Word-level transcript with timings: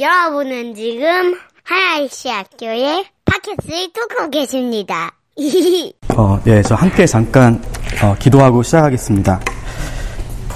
여러분은 0.00 0.76
지금 0.76 1.34
하나이시 1.64 2.28
학교의 2.28 3.04
팟캐스트를 3.24 3.88
듣고 3.92 4.30
계십니다. 4.30 5.12
어, 6.16 6.38
예, 6.46 6.62
저 6.62 6.76
함께 6.76 7.04
잠깐 7.04 7.60
어, 8.02 8.14
기도하고 8.16 8.62
시작하겠습니다. 8.62 9.40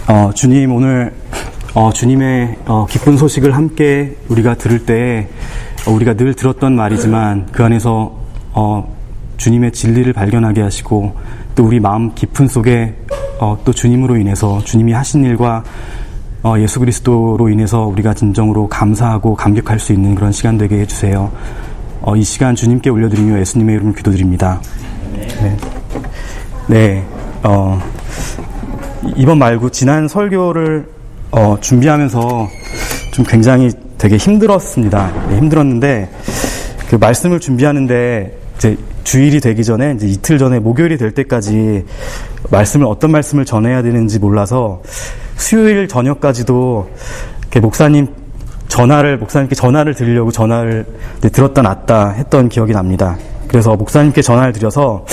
어, 0.08 0.30
주님 0.32 0.72
오늘 0.72 1.12
어, 1.74 1.92
주님의 1.92 2.58
어, 2.66 2.86
기쁜 2.86 3.16
소식을 3.16 3.56
함께 3.56 4.16
우리가 4.28 4.54
들을 4.54 4.86
때 4.86 5.28
어, 5.88 5.90
우리가 5.90 6.14
늘 6.14 6.34
들었던 6.34 6.76
말이지만 6.76 7.48
그 7.50 7.64
안에서 7.64 8.16
어, 8.52 8.96
주님의 9.38 9.72
진리를 9.72 10.12
발견하게 10.12 10.62
하시고 10.62 11.16
또 11.56 11.64
우리 11.64 11.80
마음 11.80 12.14
깊은 12.14 12.46
속에 12.46 12.94
어, 13.40 13.58
또 13.64 13.72
주님으로 13.72 14.18
인해서 14.18 14.62
주님이 14.62 14.92
하신 14.92 15.24
일과 15.24 15.64
어, 16.42 16.58
예수 16.58 16.80
그리스도로 16.80 17.48
인해서 17.48 17.86
우리가 17.86 18.14
진정으로 18.14 18.66
감사하고 18.66 19.36
감격할 19.36 19.78
수 19.78 19.92
있는 19.92 20.14
그런 20.14 20.32
시간 20.32 20.58
되게 20.58 20.80
해주세요. 20.80 21.30
어, 22.00 22.16
이 22.16 22.24
시간 22.24 22.56
주님께 22.56 22.90
올려드리며 22.90 23.38
예수님의 23.38 23.76
이름을 23.76 23.94
기도드립니다. 23.94 24.60
네. 25.12 25.56
네. 26.66 27.04
어, 27.44 27.80
이번 29.16 29.38
말고 29.38 29.70
지난 29.70 30.08
설교를 30.08 30.88
어, 31.30 31.56
준비하면서 31.60 32.48
좀 33.12 33.24
굉장히 33.24 33.70
되게 33.96 34.16
힘들었습니다. 34.16 35.12
네, 35.28 35.36
힘들었는데 35.36 36.10
그 36.88 36.96
말씀을 36.96 37.38
준비하는데 37.38 38.38
이제 38.56 38.76
주일이 39.04 39.40
되기 39.40 39.62
전에 39.62 39.94
이제 39.96 40.08
이틀 40.08 40.38
전에 40.38 40.58
목요일이 40.58 40.98
될 40.98 41.12
때까지 41.12 41.84
말씀을 42.52 42.86
어떤 42.86 43.10
말씀을 43.10 43.44
전해야 43.44 43.82
되는지 43.82 44.18
몰라서 44.18 44.82
수요일 45.36 45.88
저녁까지도 45.88 46.88
목사님 47.60 48.08
전화를 48.68 49.18
목사님께 49.18 49.54
전화를 49.54 49.94
드리려고 49.94 50.30
전화를 50.30 50.86
들었다 51.32 51.62
놨다 51.62 52.10
했던 52.10 52.48
기억이 52.48 52.72
납니다. 52.72 53.16
그래서 53.48 53.74
목사님께 53.74 54.22
전화를 54.22 54.52
드려서 54.52 55.04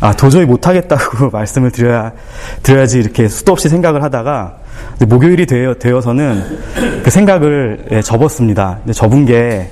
아 0.00 0.12
도저히 0.12 0.44
못하겠다고 0.44 1.30
말씀을 1.36 1.70
드려야 1.70 2.12
드려야지 2.62 2.98
이렇게 2.98 3.28
수도 3.28 3.52
없이 3.52 3.68
생각을 3.68 4.02
하다가 4.02 4.56
목요일이 5.06 5.46
되어, 5.46 5.74
되어서는 5.74 7.02
그 7.02 7.10
생각을 7.10 7.86
예, 7.92 8.02
접었습니다. 8.02 8.78
근데 8.82 8.92
접은 8.92 9.24
게 9.24 9.70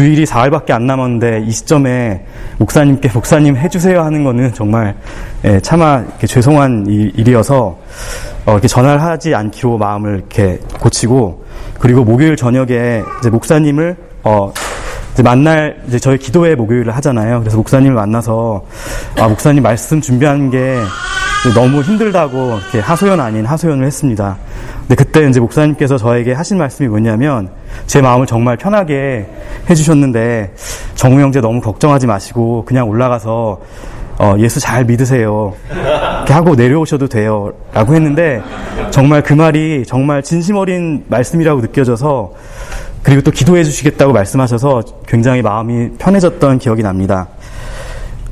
주일이 0.00 0.24
4일밖에 0.24 0.70
안 0.70 0.86
남았는데 0.86 1.44
이 1.46 1.50
시점에 1.50 2.24
목사님께 2.56 3.10
목사님 3.12 3.58
해주세요 3.58 4.00
하는 4.00 4.24
거는 4.24 4.54
정말 4.54 4.94
예, 5.44 5.60
차마 5.60 6.02
죄송한 6.24 6.86
일이어서 6.88 7.78
어, 8.46 8.52
이렇게 8.52 8.66
전화를 8.66 9.02
하지 9.02 9.34
않기로 9.34 9.76
마음을 9.76 10.14
이렇게 10.16 10.58
고치고 10.80 11.44
그리고 11.78 12.02
목요일 12.02 12.34
저녁에 12.36 13.02
목사님을 13.30 13.94
어, 14.22 14.50
만날 15.22 15.80
이제 15.86 15.98
저희 15.98 16.18
기도회 16.18 16.54
목요일을 16.54 16.94
하잖아요. 16.96 17.40
그래서 17.40 17.56
목사님을 17.56 17.94
만나서 17.94 18.64
아 19.18 19.28
목사님 19.28 19.62
말씀 19.62 20.00
준비하는 20.00 20.50
게 20.50 20.78
너무 21.54 21.80
힘들다고 21.80 22.58
이렇게 22.58 22.80
하소연 22.80 23.18
아닌 23.18 23.46
하소연을 23.46 23.86
했습니다. 23.86 24.36
근데 24.80 24.94
그때 24.94 25.26
이제 25.28 25.40
목사님께서 25.40 25.96
저에게 25.96 26.32
하신 26.32 26.58
말씀이 26.58 26.88
뭐냐면 26.88 27.48
제 27.86 28.02
마음을 28.02 28.26
정말 28.26 28.56
편하게 28.56 29.26
해주셨는데 29.68 30.54
정우 30.96 31.20
형제 31.20 31.40
너무 31.40 31.60
걱정하지 31.60 32.06
마시고 32.06 32.64
그냥 32.66 32.88
올라가서 32.88 33.60
어, 34.18 34.34
예수 34.38 34.60
잘 34.60 34.84
믿으세요. 34.84 35.54
이렇게 35.70 36.34
하고 36.34 36.54
내려오셔도 36.54 37.08
돼요. 37.08 37.52
라고 37.72 37.94
했는데 37.94 38.42
정말 38.90 39.22
그 39.22 39.32
말이 39.32 39.84
정말 39.86 40.22
진심 40.22 40.56
어린 40.56 41.04
말씀이라고 41.08 41.62
느껴져서 41.62 42.32
그리고 43.02 43.22
또 43.22 43.30
기도해 43.30 43.64
주시겠다고 43.64 44.12
말씀하셔서 44.12 44.82
굉장히 45.06 45.42
마음이 45.42 45.90
편해졌던 45.98 46.58
기억이 46.58 46.82
납니다. 46.82 47.28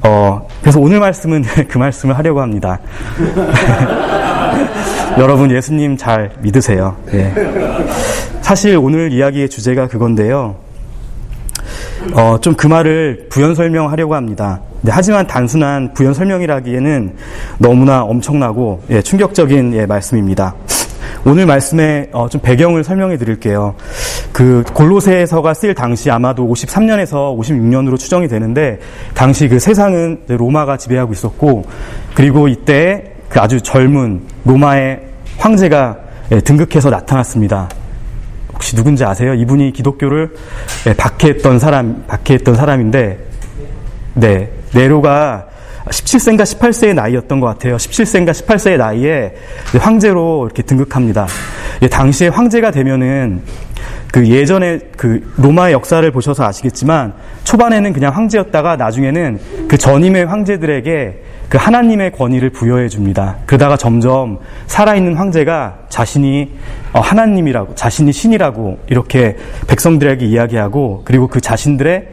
어, 0.02 0.47
그래서 0.61 0.80
오늘 0.80 1.00
말씀은 1.00 1.42
그 1.69 1.78
말씀을 1.78 2.16
하려고 2.16 2.41
합니다. 2.41 2.79
여러분 5.18 5.51
예수님 5.51 5.96
잘 5.96 6.30
믿으세요. 6.40 6.96
네. 7.06 7.33
사실 8.42 8.77
오늘 8.77 9.12
이야기의 9.12 9.48
주제가 9.48 9.89
그건데요. 9.89 10.56
어, 12.12 12.39
좀 12.40 12.55
그 12.55 12.67
말을 12.67 13.27
부연 13.30 13.55
설명하려고 13.55 14.14
합니다. 14.14 14.61
네, 14.80 14.92
하지만 14.95 15.27
단순한 15.27 15.92
부연 15.95 16.14
설명이라기에는 16.14 17.17
너무나 17.58 18.02
엄청나고 18.02 18.83
예, 18.90 19.02
충격적인 19.02 19.74
예, 19.74 19.86
말씀입니다. 19.86 20.55
오늘 21.24 21.46
말씀의 21.46 22.11
어, 22.12 22.29
좀 22.29 22.40
배경을 22.40 22.84
설명해 22.84 23.17
드릴게요. 23.17 23.74
그 24.33 24.64
골로새서가 24.73 25.55
쓰일 25.55 25.74
당시 25.74 26.11
아마도 26.11 26.46
53년에서 26.48 27.36
56년으로 27.39 27.98
추정이 27.98 28.29
되는데 28.29 28.79
당시 29.14 29.48
그 29.48 29.58
세상은 29.58 30.23
로마가 30.29 30.77
지배하고 30.77 31.12
있었고 31.12 31.64
그리고 32.14 32.48
이때 32.48 33.12
그 33.29 33.40
아주 33.40 33.61
젊은 33.61 34.23
로마의 34.45 35.01
황제가 35.39 35.96
예, 36.33 36.40
등극해서 36.40 36.90
나타났습니다. 36.90 37.68
혹시 38.52 38.77
누군지 38.77 39.05
아세요? 39.05 39.35
이분이 39.35 39.73
기독교를 39.73 40.35
예, 40.86 40.92
박해했던 40.95 41.58
사람, 41.58 42.05
박해했던 42.06 42.55
사람인데, 42.55 43.18
네, 44.14 44.50
네로가 44.74 45.48
17세인가 45.90 46.42
18세의 46.42 46.94
나이였던 46.94 47.40
것 47.40 47.46
같아요. 47.46 47.76
17세인가 47.76 48.30
18세의 48.30 48.76
나이에 48.78 49.34
황제로 49.78 50.46
이렇게 50.46 50.62
등극합니다. 50.62 51.26
당시에 51.90 52.28
황제가 52.28 52.70
되면은 52.70 53.42
그 54.12 54.26
예전에 54.26 54.78
그 54.96 55.32
로마의 55.36 55.74
역사를 55.74 56.10
보셔서 56.10 56.44
아시겠지만 56.44 57.12
초반에는 57.44 57.92
그냥 57.92 58.14
황제였다가 58.14 58.76
나중에는 58.76 59.38
그 59.68 59.76
전임의 59.76 60.26
황제들에게 60.26 61.22
그 61.48 61.56
하나님의 61.56 62.12
권위를 62.12 62.50
부여해 62.50 62.88
줍니다. 62.88 63.36
그러다가 63.46 63.76
점점 63.76 64.38
살아있는 64.66 65.14
황제가 65.14 65.78
자신이 65.88 66.52
어, 66.92 67.00
하나님이라고, 67.00 67.74
자신이 67.74 68.12
신이라고 68.12 68.78
이렇게 68.88 69.36
백성들에게 69.66 70.26
이야기하고 70.26 71.02
그리고 71.05 71.26
그 71.28 71.40
자신들의 71.40 72.06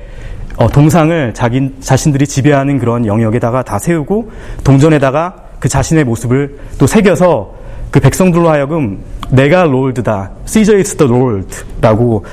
어, 0.58 0.68
동상을 0.70 1.34
자기 1.34 1.74
자신들이 1.82 2.28
지배하는 2.28 2.80
그런 2.80 3.06
영역에다가 3.06 3.64
다 3.64 3.78
세우고 3.78 4.32
동전에다가 4.64 5.36
그 5.60 5.68
자신의 5.68 6.06
모습을 6.06 6.58
또 6.78 6.88
새겨서 6.88 7.54
그 7.92 8.00
백성들로 8.00 8.50
하여금 8.50 9.00
내가 9.30 9.64
롤드다, 9.64 10.32
시저 10.46 10.78
이스 10.78 10.96
더 10.98 11.06
롤드라고 11.06 12.26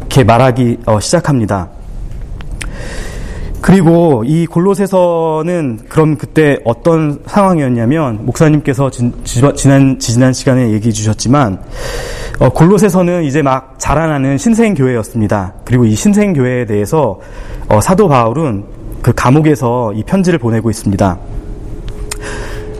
이렇게 0.00 0.24
말하기 0.24 0.78
어, 0.86 1.00
시작합니다. 1.00 1.68
그리고 3.60 4.24
이 4.26 4.46
골로새서는 4.46 5.80
그럼 5.88 6.16
그때 6.16 6.58
어떤 6.64 7.20
상황이었냐면 7.26 8.24
목사님께서 8.24 8.90
진, 8.90 9.12
지난 9.24 9.98
지난 9.98 10.32
시간에 10.32 10.70
얘기해 10.72 10.92
주셨지만 10.92 11.60
어, 12.40 12.48
골로새서는 12.48 13.24
이제 13.24 13.42
막 13.42 13.74
자라나는 13.76 14.38
신생 14.38 14.72
교회였습니다. 14.72 15.52
그리고 15.62 15.84
이 15.84 15.94
신생 15.94 16.32
교회에 16.32 16.64
대해서 16.64 17.20
어, 17.68 17.82
사도 17.82 18.08
바울은 18.08 18.64
그 19.02 19.12
감옥에서 19.14 19.92
이 19.92 20.02
편지를 20.04 20.38
보내고 20.38 20.70
있습니다. 20.70 21.18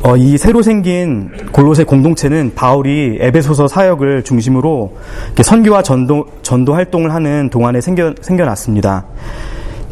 어, 0.02 0.16
이 0.16 0.38
새로 0.38 0.62
생긴 0.62 1.30
골로새 1.52 1.84
공동체는 1.84 2.52
바울이 2.54 3.18
에베소서 3.20 3.68
사역을 3.68 4.24
중심으로 4.24 4.96
선교와 5.42 5.82
전도 5.82 6.24
전도 6.40 6.72
활동을 6.72 7.12
하는 7.12 7.50
동안에 7.50 7.82
생겨 7.82 8.14
생겨났습니다. 8.22 9.04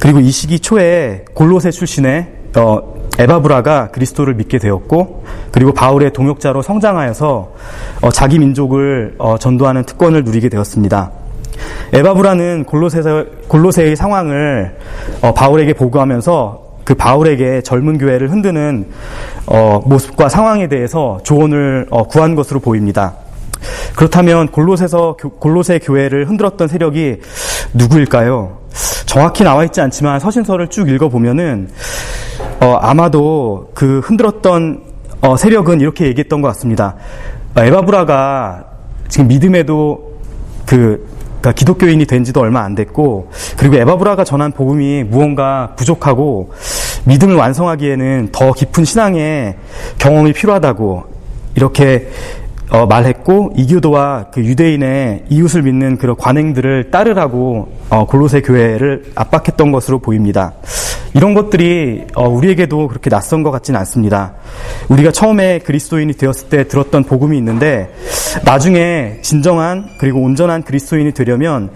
그리고 0.01 0.21
이 0.21 0.31
시기 0.31 0.61
초에 0.61 1.27
골로새 1.35 1.73
출신의 1.73 2.27
어, 2.57 2.98
에바브라가 3.19 3.89
그리스도를 3.91 4.35
믿게 4.35 4.59
되었고 4.59 5.25
그리고 5.51 5.73
바울의 5.73 6.13
동역자로 6.13 6.63
성장하여서 6.63 7.53
어, 8.03 8.11
자기 8.11 8.39
민족을 8.39 9.15
어, 9.19 9.37
전도하는 9.39 9.85
특권을 9.85 10.25
누리게 10.25 10.49
되었습니다. 10.49 11.11
에바브라는 11.93 12.65
골로새서, 12.65 13.25
골로새의 13.49 13.97
상황을 13.97 14.77
어, 15.23 15.35
바울에게 15.35 15.75
보고하면서 15.75 16.69
그 16.85 16.95
바울에게 16.95 17.63
젊은 17.63 17.99
교회를 17.99 18.31
흔드는 18.31 18.89
어, 19.47 19.81
모습과 19.85 20.29
상황에 20.29 20.69
대해서 20.69 21.19
조언을 21.23 21.87
어, 21.91 22.05
구한 22.05 22.35
것으로 22.35 22.61
보입니다. 22.61 23.15
그렇다면 23.97 24.49
골로새서 24.49 25.17
골로새 25.41 25.81
교회를 25.81 26.29
흔들었던 26.29 26.69
세력이 26.69 27.21
누구일까요? 27.75 28.59
정확히 29.07 29.43
나와 29.43 29.65
있지 29.65 29.81
않지만 29.81 30.21
서신서를 30.21 30.69
쭉 30.69 30.89
읽어 30.89 31.09
보면은 31.09 31.69
어, 32.61 32.79
아마도 32.81 33.71
그 33.75 34.01
흔들었던 34.01 34.83
어, 35.21 35.37
세력은 35.37 35.81
이렇게 35.81 36.07
얘기했던 36.07 36.41
것 36.43 36.49
같습니다. 36.49 36.97
어, 37.57 37.63
에바브라가 37.63 38.65
지금 39.09 39.29
믿음에도 39.29 40.19
그 40.67 41.07
그러니까 41.41 41.53
기독교인이 41.53 42.05
된 42.07 42.25
지도 42.25 42.41
얼마 42.41 42.63
안 42.63 42.75
됐고 42.75 43.31
그리고 43.57 43.77
에바브라가 43.77 44.25
전한 44.25 44.51
복음이 44.53 45.05
무언가 45.05 45.75
부족하고 45.77 46.53
믿음을 47.05 47.37
완성하기에는 47.37 48.31
더 48.33 48.53
깊은 48.53 48.85
신앙의 48.85 49.57
경험이 49.99 50.33
필요하다고 50.33 51.05
이렇게 51.55 52.09
어, 52.71 52.87
말했고 52.87 53.53
이교도와 53.57 54.27
그 54.31 54.45
유대인의 54.45 55.25
이웃을 55.31 55.63
믿는 55.63 55.97
그런 55.97 56.17
관행들을 56.17 56.91
따르라고 56.91 57.69
어, 57.89 58.07
골로새 58.07 58.43
교회를 58.43 59.13
압박했던 59.15 59.73
것으로 59.73 60.01
보입니다. 60.01 60.53
이런 61.15 61.33
것들이 61.33 62.05
어, 62.15 62.29
우리에게도 62.29 62.89
그렇게 62.89 63.09
낯선 63.09 63.43
것 63.43 63.51
같지는 63.51 63.81
않습니다. 63.81 64.35
우리가 64.89 65.13
처음에 65.13 65.61
그리스도인이 65.61 66.13
되었을 66.13 66.49
때 66.51 66.69
들었던 66.69 67.05
복음이 67.05 67.39
있는데 67.39 67.91
나중에 68.45 69.19
진정한 69.23 69.89
그리고 69.99 70.21
온전한 70.21 70.63
그리스도인이 70.63 71.13
되려면 71.13 71.71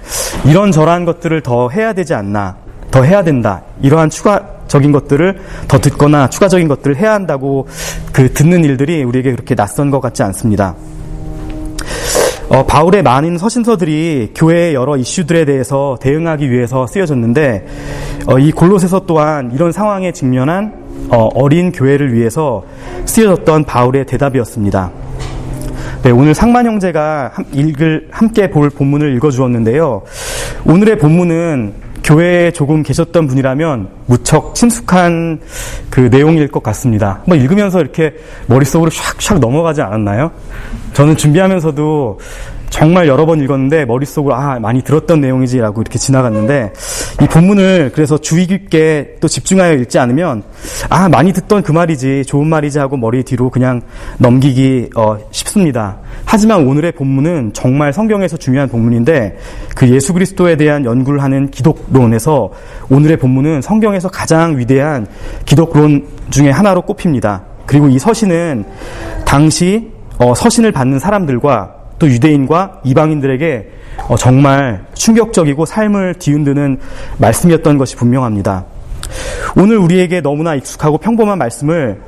이런 0.45 0.73
저러한 0.73 1.07
것들을 1.07 1.41
더 1.41 1.71
해야 1.71 1.95
되지 1.95 2.13
않나 2.13 2.57
더 2.91 3.03
해야 3.03 3.25
된다. 3.25 3.63
이러한 3.81 4.11
추가 4.11 4.52
적인 4.73 4.91
것들을 4.91 5.39
더 5.69 5.79
듣거나 5.79 6.31
추가적인 6.31 6.67
것들을 6.67 6.97
해야 6.97 7.13
한다고 7.13 7.69
그 8.11 8.33
듣는 8.33 8.65
일들이 8.65 9.05
우리에게 9.05 9.33
그렇게 9.33 9.55
낯선 9.55 9.91
것 9.91 10.01
같지 10.01 10.23
않습니다. 10.23 10.75
어, 12.49 12.65
바울의 12.65 13.03
많은 13.03 13.37
서신서들이 13.37 14.33
교회의 14.35 14.75
여러 14.75 14.97
이슈들에 14.97 15.45
대해서 15.45 15.99
대응하기 16.01 16.51
위해서 16.51 16.87
쓰여졌는데 16.87 17.67
어, 18.27 18.39
이 18.39 18.51
골로새서 18.51 19.05
또한 19.07 19.51
이런 19.53 19.73
상황에 19.73 20.11
직면한 20.11 20.73
어, 21.11 21.49
린 21.49 21.71
교회를 21.71 22.15
위해서 22.15 22.65
쓰여졌던 23.05 23.65
바울의 23.65 24.07
대답이었습니다. 24.07 24.91
네, 26.03 26.11
오늘 26.11 26.35
상만 26.35 26.65
형제가 26.65 27.33
읽을 27.53 28.09
함께 28.11 28.49
볼 28.49 28.71
본문을 28.71 29.15
읽어 29.17 29.31
주었는데요. 29.31 30.03
오늘의 30.65 30.97
본문은 30.99 31.92
교회에 32.13 32.51
조금 32.51 32.83
계셨던 32.83 33.27
분이라면 33.27 33.89
무척 34.07 34.55
친숙한 34.55 35.41
그 35.89 36.11
내용일 36.11 36.49
것 36.49 36.63
같습니다. 36.63 37.21
한번 37.21 37.41
읽으면서 37.41 37.81
이렇게 37.81 38.15
머릿속으로 38.47 38.91
샥샥 38.91 39.39
넘어가지 39.39 39.81
않았나요? 39.81 40.31
저는 40.93 41.17
준비하면서도 41.17 42.21
정말 42.69 43.07
여러 43.07 43.27
번 43.27 43.41
읽었는데 43.43 43.85
머릿속으로 43.85 44.35
아 44.35 44.59
많이 44.59 44.83
들었던 44.83 45.21
내용이지라고 45.21 45.83
이렇게 45.83 45.99
지나갔는데 45.99 46.73
이 47.23 47.27
본문을 47.27 47.93
그래서 47.95 48.17
주의 48.19 48.47
깊게 48.47 49.17
또 49.21 49.29
집중하여 49.29 49.75
읽지 49.75 49.99
않으면 49.99 50.43
아 50.89 51.09
많이 51.09 51.33
듣던 51.33 51.63
그 51.63 51.73
말이지 51.73 52.25
좋은 52.27 52.47
말이지 52.47 52.79
하고 52.79 52.97
머리 52.97 53.23
뒤로 53.23 53.51
그냥 53.51 53.83
넘기기 54.19 54.91
어, 54.97 55.19
쉽습니다. 55.31 55.99
하지만 56.25 56.67
오늘의 56.67 56.93
본문은 56.93 57.53
정말 57.53 57.93
성경에서 57.93 58.37
중요한 58.37 58.69
본문인데 58.69 59.37
그 59.77 59.89
예수 59.91 60.13
그리스도에 60.13 60.57
대한 60.57 60.85
연구를 60.85 61.23
하는 61.23 61.51
기독론에서 61.51 62.51
오늘의 62.91 63.19
본문은 63.19 63.63
성경에서 63.63 64.09
가장 64.09 64.59
위대한 64.59 65.07
기독론 65.45 66.07
중에 66.31 66.51
하나로 66.51 66.83
꼽힙니다. 66.83 67.43
그리고 67.67 67.89
이 67.89 67.99
서신은 67.99 68.65
당시 69.25 69.91
어, 70.19 70.35
서신을 70.35 70.73
받는 70.73 70.99
사람들과 70.99 71.75
또 71.99 72.09
유대인과 72.09 72.81
이방인들에게 72.85 73.71
어, 74.09 74.17
정말 74.17 74.85
충격적이고 74.95 75.65
삶을 75.65 76.15
뒤흔드는 76.15 76.79
말씀이었던 77.19 77.79
것이 77.79 77.97
분명합니다. 77.97 78.65
오늘 79.57 79.77
우리에게 79.77 80.21
너무나 80.21 80.55
익숙하고 80.55 80.99
평범한 80.99 81.39
말씀을 81.39 82.01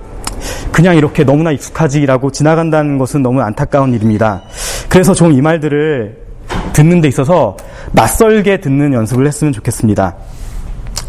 그냥 0.73 0.97
이렇게 0.97 1.25
너무나 1.25 1.51
익숙하지라고 1.53 2.31
지나간다는 2.31 2.99
것은 2.99 3.23
너무 3.23 3.41
안타까운 3.43 3.95
일입니다. 3.95 4.43
그래서 4.89 5.15
좀 5.15 5.33
이 5.33 5.41
말들을 5.41 6.25
듣는 6.73 7.01
데 7.01 7.09
있어서 7.09 7.57
낯설게 7.93 8.61
듣는 8.61 8.93
연습을 8.93 9.27
했으면 9.27 9.53
좋겠습니다. 9.53 10.15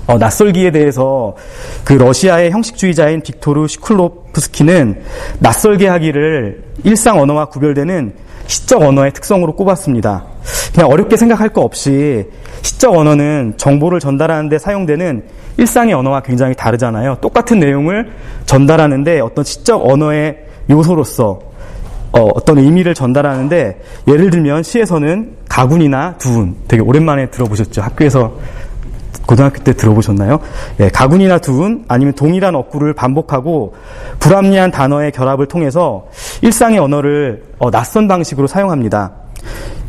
어, 0.07 0.17
낯설기에 0.17 0.71
대해서 0.71 1.35
그 1.83 1.93
러시아의 1.93 2.51
형식주의자인 2.51 3.21
빅토르 3.21 3.67
시쿨로프스키는 3.67 5.01
낯설게 5.39 5.87
하기를 5.87 6.63
일상 6.83 7.19
언어와 7.19 7.45
구별되는 7.45 8.13
시적 8.47 8.83
언어의 8.83 9.11
특성으로 9.13 9.55
꼽았습니다. 9.55 10.25
그냥 10.73 10.89
어렵게 10.91 11.17
생각할 11.17 11.49
거 11.49 11.61
없이 11.61 12.25
시적 12.61 12.95
언어는 12.95 13.55
정보를 13.57 13.99
전달하는데 13.99 14.57
사용되는 14.59 15.23
일상의 15.57 15.93
언어와 15.93 16.21
굉장히 16.21 16.53
다르잖아요. 16.53 17.17
똑같은 17.21 17.59
내용을 17.59 18.11
전달하는데 18.45 19.19
어떤 19.21 19.43
시적 19.43 19.89
언어의 19.89 20.37
요소로서 20.69 21.39
어, 22.11 22.29
떤 22.45 22.57
의미를 22.59 22.93
전달하는데 22.93 23.81
예를 24.07 24.29
들면 24.29 24.63
시에서는 24.63 25.35
가군이나 25.49 26.15
두운 26.17 26.55
되게 26.67 26.81
오랜만에 26.81 27.29
들어보셨죠. 27.29 27.81
학교에서 27.81 28.33
고등학교 29.25 29.63
때 29.63 29.73
들어보셨나요? 29.73 30.39
예, 30.79 30.89
가군이나 30.89 31.39
두운 31.39 31.85
아니면 31.87 32.13
동일한 32.13 32.55
어구를 32.55 32.93
반복하고 32.93 33.75
불합리한 34.19 34.71
단어의 34.71 35.11
결합을 35.11 35.47
통해서 35.47 36.07
일상의 36.41 36.79
언어를 36.79 37.43
어, 37.57 37.71
낯선 37.71 38.07
방식으로 38.07 38.47
사용합니다. 38.47 39.11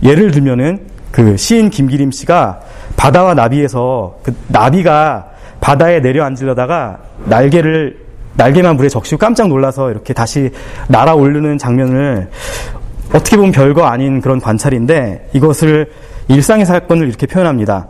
예를 0.02 0.30
들면은 0.30 0.80
그 1.10 1.36
시인 1.36 1.70
김기림 1.70 2.10
씨가 2.10 2.60
바다와 2.96 3.34
나비에서 3.34 4.18
그 4.22 4.34
나비가 4.48 5.26
바다에 5.60 6.00
내려앉으려다가 6.00 6.98
날개를 7.24 7.98
날개만 8.34 8.76
물에 8.76 8.88
적시고 8.88 9.18
깜짝 9.18 9.48
놀라서 9.48 9.90
이렇게 9.90 10.12
다시 10.12 10.50
날아오르는 10.88 11.58
장면을 11.58 12.28
어떻게 13.14 13.36
보면 13.36 13.52
별거 13.52 13.86
아닌 13.86 14.20
그런 14.20 14.40
관찰인데 14.40 15.30
이것을 15.32 15.90
일상의 16.28 16.66
사건을 16.66 17.08
이렇게 17.08 17.26
표현합니다. 17.26 17.88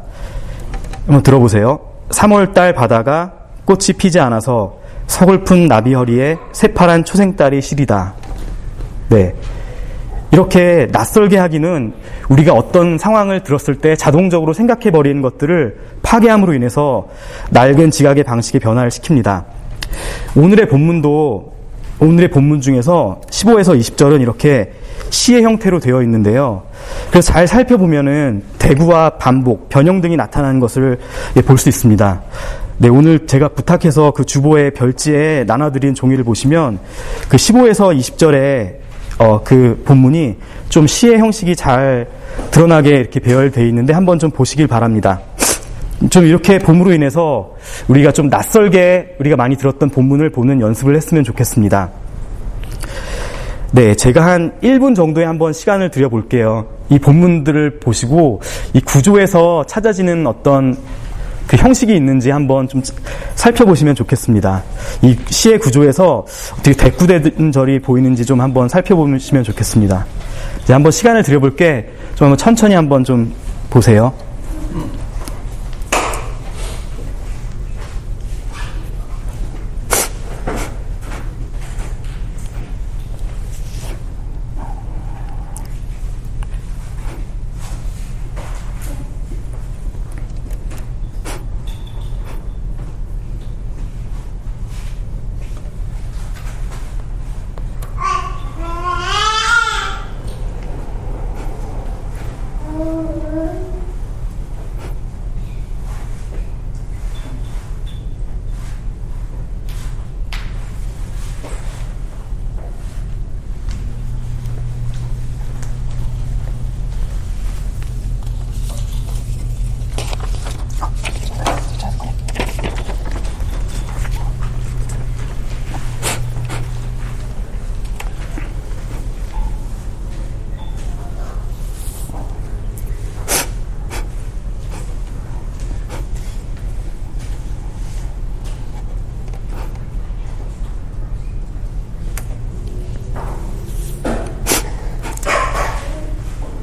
한번 1.07 1.23
들어보세요. 1.23 1.81
3월달 2.11 2.75
바다가 2.75 3.33
꽃이 3.65 3.97
피지 3.97 4.21
않아서 4.21 4.79
서글픈 5.07 5.69
나비 5.69 5.95
허리에 5.95 6.37
새파란 6.53 7.05
초생딸이 7.05 7.63
시리다. 7.63 8.15
네. 9.09 9.35
이렇게 10.33 10.89
낯설게 10.91 11.39
하기는 11.39 11.93
우리가 12.29 12.53
어떤 12.53 12.99
상황을 12.99 13.45
들었을 13.45 13.77
때 13.77 13.95
자동적으로 13.95 14.53
생각해 14.53 14.91
버리는 14.91 15.23
것들을 15.23 15.79
파괴함으로 16.03 16.55
인해서 16.55 17.07
낡은 17.51 17.93
지각의 17.93 18.25
방식의 18.25 18.61
변화를 18.61 18.91
시킵니다. 18.91 19.45
오늘의 20.37 20.69
본문도 20.69 21.55
오늘의 22.01 22.31
본문 22.31 22.61
중에서 22.61 23.21
15에서 23.31 23.79
20절은 23.79 24.21
이렇게 24.21 24.73
시의 25.11 25.43
형태로 25.43 25.81
되어 25.81 26.03
있는데요. 26.03 26.63
그래서 27.11 27.33
잘 27.33 27.47
살펴보면은 27.47 28.43
대구와 28.59 29.11
반복, 29.11 29.69
변형 29.69 30.01
등이 30.01 30.17
나타나는 30.17 30.61
것을 30.61 30.99
예, 31.37 31.43
볼수 31.43 31.69
있습니다. 31.69 32.23
네, 32.79 32.89
오늘 32.89 33.27
제가 33.27 33.49
부탁해서 33.49 34.11
그 34.11 34.25
주보의 34.25 34.73
별지에 34.73 35.45
나눠드린 35.47 35.95
종이를 35.95 36.25
보시면 36.25 36.79
그 37.29 37.37
15에서 37.37 37.99
20절에 37.99 38.87
어, 39.19 39.41
그 39.43 39.83
본문이 39.87 40.37
좀 40.69 40.87
시의 40.87 41.19
형식이 41.19 41.57
잘 41.57 42.07
드러나게 42.51 42.91
이렇게 42.91 43.19
배열되어 43.19 43.65
있는데 43.67 43.95
한번 43.95 44.19
좀 44.19 44.31
보시길 44.31 44.67
바랍니다. 44.67 45.21
좀 46.11 46.27
이렇게 46.27 46.59
봄으로 46.59 46.93
인해서 46.93 47.55
우리가 47.89 48.13
좀 48.13 48.29
낯설게 48.29 49.17
우리가 49.19 49.37
많이 49.37 49.57
들었던 49.57 49.89
본문을 49.89 50.31
보는 50.31 50.61
연습을 50.61 50.95
했으면 50.95 51.25
좋겠습니다. 51.25 51.91
네, 53.73 53.95
제가 53.95 54.25
한 54.25 54.53
1분 54.63 54.95
정도에 54.95 55.25
한번 55.25 55.53
시간을 55.53 55.91
드려볼게요. 55.91 56.67
이 56.89 56.99
본문들을 56.99 57.81
보시고 57.81 58.41
이 58.73 58.81
구조에서 58.81 59.65
찾아지는 59.67 60.27
어떤 60.27 60.77
그 61.47 61.57
형식이 61.57 61.95
있는지 61.95 62.31
한번 62.31 62.69
좀 62.69 62.83
살펴보시면 63.35 63.95
좋겠습니다. 63.95 64.63
이 65.03 65.17
시의 65.29 65.59
구조에서 65.59 66.25
어떻게 66.53 66.73
대꾸된 66.73 67.53
절이 67.53 67.81
보이는지 67.81 68.25
좀 68.25 68.41
한번 68.41 68.69
살펴보시면 68.69 69.45
좋겠습니다. 69.45 70.07
이제 70.63 70.73
한번 70.73 70.93
시간을 70.93 71.23
드려볼게 71.23 71.89
좀 72.15 72.27
한번 72.27 72.39
천천히 72.39 72.75
한번 72.75 73.05
좀 73.05 73.33
보세요. 73.71 74.13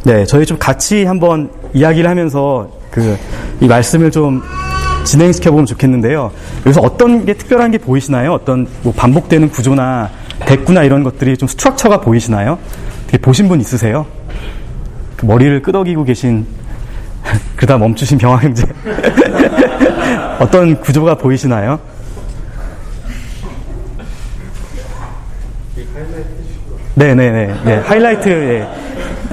네, 0.03 0.25
저희 0.25 0.45
좀 0.45 0.57
같이 0.57 1.05
한번 1.05 1.49
이야기를 1.73 2.09
하면서 2.09 2.69
그 2.91 3.17
이 3.63 3.67
말씀을 3.67 4.11
좀 4.11 4.41
진행시켜 5.05 5.51
보면 5.51 5.65
좋겠는데요. 5.65 6.31
여기서 6.65 6.81
어떤 6.81 7.25
게 7.25 7.33
특별한 7.33 7.71
게 7.71 7.77
보이시나요? 7.77 8.33
어떤 8.33 8.67
뭐 8.81 8.91
반복되는 8.93 9.49
구조나 9.49 10.09
대꾸나 10.45 10.83
이런 10.83 11.03
것들이 11.03 11.37
좀 11.37 11.47
스트럭처가 11.47 12.01
보이시나요? 12.01 12.59
보신 13.21 13.47
분 13.47 13.61
있으세요? 13.61 14.05
그 15.15 15.25
머리를 15.25 15.61
끄덕이고 15.61 16.03
계신 16.03 16.45
그다 17.55 17.77
멈추신 17.77 18.17
병화 18.17 18.39
형제 18.39 18.65
어떤 20.39 20.79
구조가 20.81 21.15
보이시나요? 21.15 21.79
네네네 26.95 27.55
네, 27.65 27.75
하이라이트 27.77 28.29
예, 28.29 28.82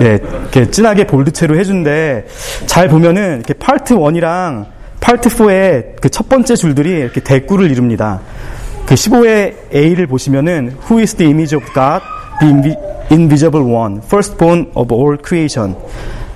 예, 0.00 0.18
이렇게 0.22 0.70
진하게 0.70 1.06
볼드체로 1.06 1.58
해준데 1.58 2.26
잘 2.66 2.88
보면은 2.88 3.36
이렇게 3.36 3.54
파트 3.54 3.94
1이랑 3.94 4.66
파트 5.00 5.28
4의 5.28 6.00
그 6.00 6.08
첫 6.08 6.28
번째 6.28 6.54
줄들이 6.56 6.90
이렇게 6.90 7.20
대구를 7.20 7.70
이룹니다. 7.70 8.20
그 8.86 8.94
15의 8.94 9.74
A를 9.74 10.06
보시면은 10.06 10.74
Who 10.84 11.00
is 11.00 11.14
the 11.14 11.30
image 11.30 11.56
of 11.56 11.64
God, 11.72 12.02
the 12.40 12.76
invisible 13.10 13.64
one, 13.72 14.00
firstborn 14.04 14.70
of 14.74 14.92
all 14.94 15.16
creation. 15.24 15.76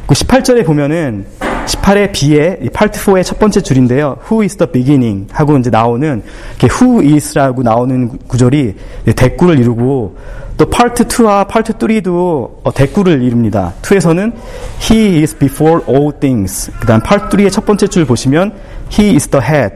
그 0.07 0.15
18절에 0.15 0.65
보면은 0.67 1.25
18의 1.67 2.13
B의 2.13 2.71
파트 2.73 3.01
4의 3.01 3.25
첫 3.25 3.39
번째 3.39 3.63
줄인데요. 3.63 4.19
Who 4.31 4.43
is 4.43 4.57
the 4.57 4.71
beginning 4.71 5.27
하고 5.33 5.57
이제 5.57 5.71
나오는 5.71 6.23
Who 6.63 7.01
is라고 7.01 7.63
나오는 7.63 8.19
구절이 8.29 8.75
대구를 9.17 9.59
이루고 9.59 10.17
또 10.57 10.67
파트 10.67 11.05
2와 11.05 11.49
파트 11.49 11.73
3도 11.73 12.61
어, 12.63 12.73
대구를 12.73 13.23
이룹니다. 13.23 13.73
2에서는 13.83 14.33
He 14.81 15.21
is 15.21 15.37
before 15.37 15.83
all 15.89 16.13
things. 16.21 16.71
그 16.79 16.87
다음 16.87 17.01
파트 17.01 17.37
3의 17.37 17.51
첫 17.51 17.67
번째 17.67 17.89
줄 17.89 18.05
보시면 18.05 18.53
He 18.93 19.15
is 19.15 19.29
the 19.29 19.45
head. 19.45 19.75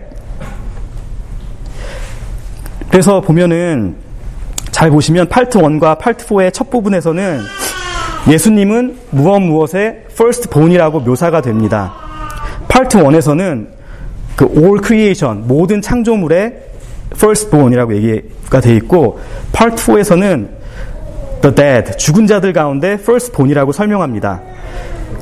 그래서 2.90 3.20
보면은 3.20 3.96
잘 4.70 4.90
보시면 4.90 5.28
파트 5.28 5.58
1과 5.58 5.98
파트 5.98 6.24
4의 6.26 6.52
첫 6.52 6.70
부분에서는 6.70 7.40
예수님은 8.30 8.98
무엇 9.10 9.40
무엇의 9.40 10.04
first 10.10 10.48
born이라고 10.50 11.00
묘사가 11.00 11.40
됩니다. 11.40 11.92
파트 12.68 12.98
1에서는 12.98 13.66
그 14.36 14.44
all 14.56 14.78
creation 14.84 15.48
모든 15.48 15.82
창조물의 15.82 16.54
first 17.14 17.50
born이라고 17.50 17.96
얘기가 17.96 18.60
돼 18.60 18.76
있고 18.76 19.18
파트 19.50 19.74
4에서는 19.76 20.57
the 21.40 21.54
dead 21.54 21.96
죽은 21.96 22.26
자들 22.26 22.52
가운데 22.52 22.92
first 22.92 23.32
born이라고 23.32 23.72
설명합니다. 23.72 24.40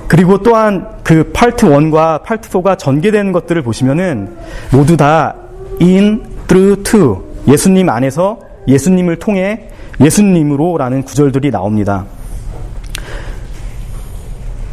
그리고 0.08 0.38
또한 0.38 0.86
그 1.02 1.30
파트 1.32 1.66
1과 1.66 2.22
파트 2.22 2.48
4가 2.48 2.78
전개되는 2.78 3.32
것들을 3.32 3.62
보시면은 3.62 4.36
모두 4.70 4.96
다 4.96 5.34
in 5.80 6.22
through 6.46 6.82
to 6.84 7.24
예수님 7.48 7.88
안에서 7.88 8.38
예수님을 8.68 9.16
통해 9.16 9.68
예수님으로라는 10.00 11.02
구절들이 11.02 11.50
나옵니다. 11.50 12.04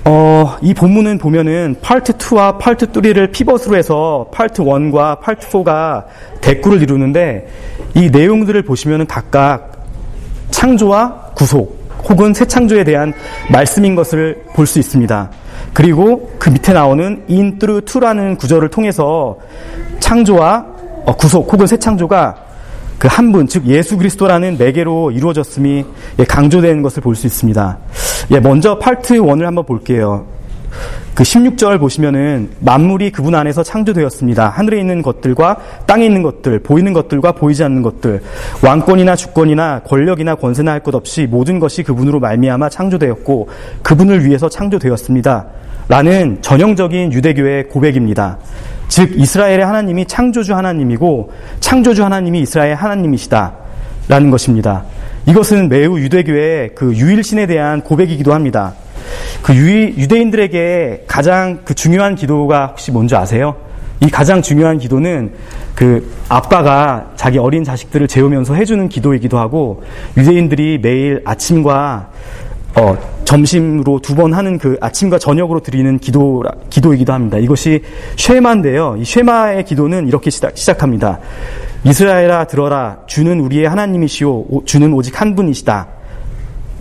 어, 0.05 0.57
이 0.61 0.73
본문은 0.73 1.17
보면은 1.17 1.77
파트 1.81 2.13
2와 2.13 2.57
파트 2.57 2.87
3를 2.87 3.31
pivot으로 3.31 3.77
해서 3.77 4.27
파트 4.33 4.61
1과 4.61 5.21
파트 5.21 5.47
4가 5.47 6.05
대구를 6.41 6.81
이루는데 6.81 7.47
이 7.95 8.09
내용들을 8.09 8.61
보시면은 8.63 9.07
각각 9.07 9.82
창조와 10.53 11.31
구속 11.35 11.83
혹은 12.09 12.33
새 12.33 12.45
창조에 12.45 12.83
대한 12.83 13.13
말씀인 13.51 13.95
것을 13.95 14.43
볼 14.53 14.67
수 14.67 14.77
있습니다. 14.79 15.29
그리고 15.73 16.31
그 16.37 16.49
밑에 16.49 16.73
나오는 16.73 17.23
in 17.29 17.57
through 17.57 17.85
to라는 17.85 18.37
구절을 18.37 18.69
통해서 18.69 19.37
창조와 19.99 20.65
어, 21.05 21.15
구속 21.15 21.51
혹은 21.51 21.65
새 21.67 21.77
창조가 21.77 22.35
그 22.99 23.07
한 23.07 23.31
분, 23.33 23.47
즉 23.47 23.65
예수 23.67 23.97
그리스도라는 23.97 24.57
매개로 24.57 25.11
이루어졌음이 25.11 25.83
예, 26.19 26.23
강조되는 26.23 26.81
것을 26.83 27.01
볼 27.01 27.15
수 27.15 27.27
있습니다. 27.27 27.77
예, 28.31 28.39
먼저 28.39 28.77
파트 28.79 29.15
1을 29.15 29.41
한번 29.43 29.65
볼게요. 29.65 30.25
그 31.13 31.21
16절 31.21 31.79
보시면은 31.79 32.49
만물이 32.59 33.11
그분 33.11 33.35
안에서 33.35 33.61
창조되었습니다. 33.61 34.49
하늘에 34.49 34.79
있는 34.79 35.03
것들과 35.03 35.57
땅에 35.85 36.05
있는 36.05 36.23
것들, 36.23 36.59
보이는 36.59 36.91
것들과 36.91 37.33
보이지 37.33 37.63
않는 37.63 37.83
것들, 37.83 38.21
왕권이나 38.63 39.15
주권이나 39.15 39.81
권력이나 39.85 40.35
권세나 40.35 40.71
할 40.71 40.83
것 40.83 40.95
없이 40.95 41.27
모든 41.29 41.59
것이 41.59 41.83
그분으로 41.83 42.19
말미암아 42.19 42.69
창조되었고 42.69 43.47
그분을 43.83 44.25
위해서 44.25 44.49
창조되었습니다. 44.49 45.45
라는 45.87 46.41
전형적인 46.41 47.13
유대교의 47.13 47.69
고백입니다. 47.69 48.37
즉 48.87 49.11
이스라엘의 49.15 49.65
하나님이 49.65 50.05
창조주 50.05 50.55
하나님이고 50.55 51.31
창조주 51.59 52.03
하나님이 52.03 52.41
이스라엘 52.41 52.75
하나님이시다. 52.75 53.53
라는 54.09 54.29
것입니다. 54.31 54.83
이것은 55.25 55.69
매우 55.69 55.97
유대교의 55.99 56.71
그 56.75 56.93
유일신에 56.93 57.45
대한 57.45 57.81
고백이기도 57.81 58.33
합니다. 58.33 58.73
그 59.41 59.55
유, 59.55 59.87
유대인들에게 59.97 61.05
가장 61.07 61.59
그 61.65 61.73
중요한 61.73 62.15
기도가 62.15 62.67
혹시 62.67 62.91
뭔지 62.91 63.15
아세요? 63.15 63.55
이 64.01 64.09
가장 64.09 64.41
중요한 64.41 64.79
기도는 64.79 65.33
그 65.75 66.11
아빠가 66.27 67.11
자기 67.15 67.37
어린 67.37 67.63
자식들을 67.63 68.07
재우면서 68.07 68.53
해주는 68.55 68.89
기도이기도 68.89 69.37
하고 69.37 69.83
유대인들이 70.17 70.79
매일 70.81 71.21
아침과 71.23 72.09
어, 72.75 72.97
점심으로 73.23 73.99
두 73.99 74.15
번 74.15 74.33
하는 74.33 74.57
그 74.57 74.77
아침과 74.81 75.19
저녁으로 75.19 75.59
드리는 75.61 75.99
기도, 75.99 76.43
기도이기도 76.69 77.13
합니다. 77.13 77.37
이것이 77.37 77.81
쉐마인데요. 78.17 78.95
이 78.97 79.05
쉐마의 79.05 79.63
기도는 79.65 80.07
이렇게 80.07 80.29
시작, 80.29 80.57
시작합니다. 80.57 81.19
이스라엘아 81.83 82.45
들어라. 82.45 82.97
주는 83.05 83.39
우리의 83.39 83.67
하나님이시오. 83.67 84.63
주는 84.65 84.91
오직 84.93 85.21
한 85.21 85.35
분이시다. 85.35 85.87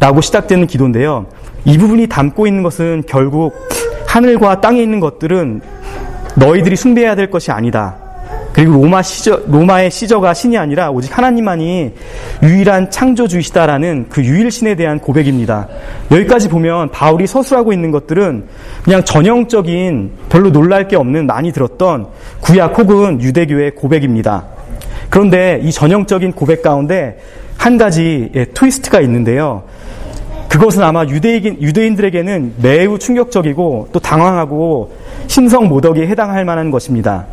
라고 0.00 0.20
시작되는 0.20 0.66
기도인데요. 0.66 1.26
이 1.64 1.78
부분이 1.78 2.08
담고 2.08 2.46
있는 2.46 2.62
것은 2.62 3.04
결국 3.06 3.54
하늘과 4.06 4.60
땅에 4.60 4.82
있는 4.82 5.00
것들은 5.00 5.60
너희들이 6.34 6.76
숭배해야 6.76 7.14
될 7.14 7.30
것이 7.30 7.50
아니다. 7.50 7.96
그리고 8.52 8.74
로마 8.74 9.00
시저, 9.00 9.40
로마의 9.46 9.90
시저가 9.90 10.34
신이 10.34 10.58
아니라 10.58 10.90
오직 10.90 11.16
하나님만이 11.16 11.92
유일한 12.42 12.90
창조주이시다라는 12.90 14.06
그 14.10 14.22
유일신에 14.22 14.74
대한 14.74 14.98
고백입니다. 14.98 15.68
여기까지 16.10 16.48
보면 16.48 16.90
바울이 16.90 17.26
서술하고 17.26 17.72
있는 17.72 17.90
것들은 17.90 18.44
그냥 18.84 19.04
전형적인 19.04 20.10
별로 20.28 20.52
놀랄 20.52 20.86
게 20.86 20.96
없는 20.96 21.26
많이 21.26 21.50
들었던 21.52 22.08
구약 22.40 22.78
혹은 22.78 23.22
유대교의 23.22 23.74
고백입니다. 23.74 24.44
그런데 25.08 25.60
이 25.62 25.72
전형적인 25.72 26.32
고백 26.32 26.62
가운데 26.62 27.18
한 27.56 27.78
가지 27.78 28.30
예, 28.34 28.44
트위스트가 28.46 29.00
있는데요. 29.00 29.62
그것은 30.52 30.82
아마 30.82 31.02
유대인, 31.06 31.56
유대인들에게는 31.62 32.56
매우 32.60 32.98
충격적이고 32.98 33.88
또 33.90 33.98
당황하고 33.98 34.92
신성 35.26 35.66
모독에 35.66 36.06
해당할 36.06 36.44
만한 36.44 36.70
것입니다. 36.70 37.24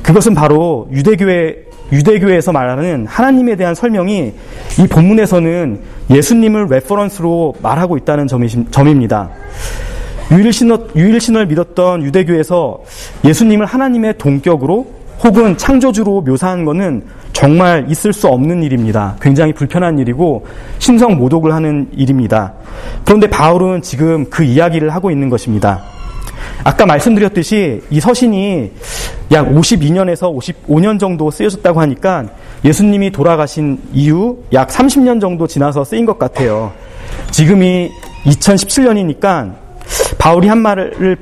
그것은 0.00 0.32
바로 0.32 0.88
유대교회, 0.92 1.56
유대교에서 1.90 2.52
말하는 2.52 3.04
하나님에 3.08 3.56
대한 3.56 3.74
설명이 3.74 4.32
이 4.78 4.86
본문에서는 4.86 5.80
예수님을 6.08 6.68
reference로 6.70 7.56
말하고 7.60 7.96
있다는 7.96 8.28
점이, 8.28 8.48
점입니다. 8.70 9.30
유일신을, 10.30 10.78
유일신을 10.94 11.46
믿었던 11.46 12.04
유대교에서 12.04 12.78
예수님을 13.24 13.66
하나님의 13.66 14.18
동격으로 14.18 14.86
혹은 15.24 15.56
창조주로 15.56 16.20
묘사한 16.20 16.64
것은 16.64 17.02
정말 17.42 17.86
있을 17.88 18.12
수 18.12 18.26
없는 18.26 18.64
일입니다. 18.64 19.14
굉장히 19.20 19.52
불편한 19.52 19.96
일이고 20.00 20.44
신성 20.80 21.16
모독을 21.16 21.54
하는 21.54 21.86
일입니다. 21.92 22.52
그런데 23.04 23.30
바울은 23.30 23.80
지금 23.80 24.28
그 24.28 24.42
이야기를 24.42 24.90
하고 24.90 25.08
있는 25.12 25.30
것입니다. 25.30 25.84
아까 26.64 26.84
말씀드렸듯이 26.84 27.80
이 27.90 28.00
서신이 28.00 28.72
약 29.30 29.48
52년에서 29.54 30.36
55년 30.66 30.98
정도 30.98 31.30
쓰여졌다고 31.30 31.80
하니까 31.80 32.24
예수님이 32.64 33.12
돌아가신 33.12 33.78
이후 33.92 34.42
약 34.52 34.66
30년 34.70 35.20
정도 35.20 35.46
지나서 35.46 35.84
쓰인 35.84 36.06
것 36.06 36.18
같아요. 36.18 36.72
지금이 37.30 37.88
2017년이니까 38.26 39.52
바울이 40.18 40.48
한 40.48 40.58
말을 40.58 41.16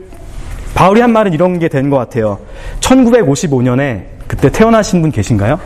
바울이 0.75 1.03
한 1.03 1.13
말은 1.13 1.35
이런 1.35 1.59
게 1.59 1.69
된 1.69 1.91
것 1.91 1.99
같아요. 1.99 2.39
1955년에 2.81 4.05
그때 4.27 4.51
태어나신 4.51 5.03
분 5.03 5.11
계신가요? 5.13 5.61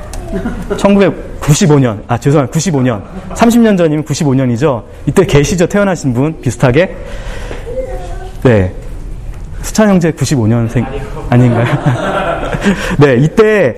1995년, 0.77 2.03
아, 2.07 2.19
죄송합니다. 2.19 2.59
95년. 2.59 3.03
30년 3.35 3.77
전이면 3.77 4.05
95년이죠. 4.05 4.85
이때 5.07 5.25
계시죠? 5.25 5.67
태어나신 5.67 6.15
분, 6.15 6.41
비슷하게. 6.41 6.97
네. 8.43 8.73
수찬 9.63 9.91
형제 9.91 10.11
95년생 10.13 10.87
아닌가요? 11.29 11.67
네, 12.99 13.17
이때 13.17 13.77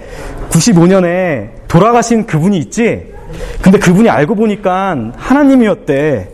95년에 0.50 1.48
돌아가신 1.66 2.26
그분이 2.26 2.58
있지? 2.58 3.12
근데 3.62 3.78
그분이 3.78 4.08
알고 4.08 4.34
보니까 4.34 4.96
하나님이었대. 5.16 6.28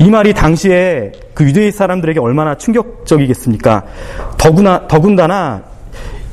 이 0.00 0.10
말이 0.10 0.32
당시에 0.32 1.12
그 1.34 1.44
유대인 1.44 1.72
사람들에게 1.72 2.20
얼마나 2.20 2.56
충격적이겠습니까? 2.56 3.84
더구나 4.38 4.86
더군다나 4.88 5.62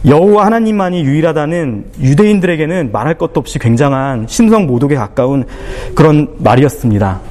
여호와 0.05 0.45
하나님만이 0.45 1.03
유일하다는 1.03 1.85
유대인들에게는 1.99 2.91
말할 2.91 3.15
것도 3.17 3.39
없이 3.39 3.59
굉장한 3.59 4.27
심성 4.27 4.67
모독에 4.67 4.95
가까운 4.95 5.45
그런 5.95 6.35
말이었습니다. 6.39 7.21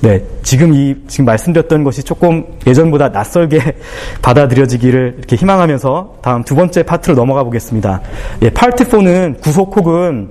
네, 0.00 0.22
지금 0.42 0.72
이 0.72 0.96
지금 1.06 1.26
말씀드렸던 1.26 1.84
것이 1.84 2.02
조금 2.02 2.44
예전보다 2.66 3.10
낯설게 3.10 3.60
받아들여지기를 4.22 5.16
이렇게 5.18 5.36
희망하면서 5.36 6.16
다음 6.22 6.42
두 6.42 6.54
번째 6.54 6.82
파트로 6.82 7.14
넘어가 7.14 7.44
보겠습니다. 7.44 8.00
예, 8.42 8.50
파트 8.50 8.84
4는 8.84 9.40
구속 9.40 9.76
혹은 9.76 10.30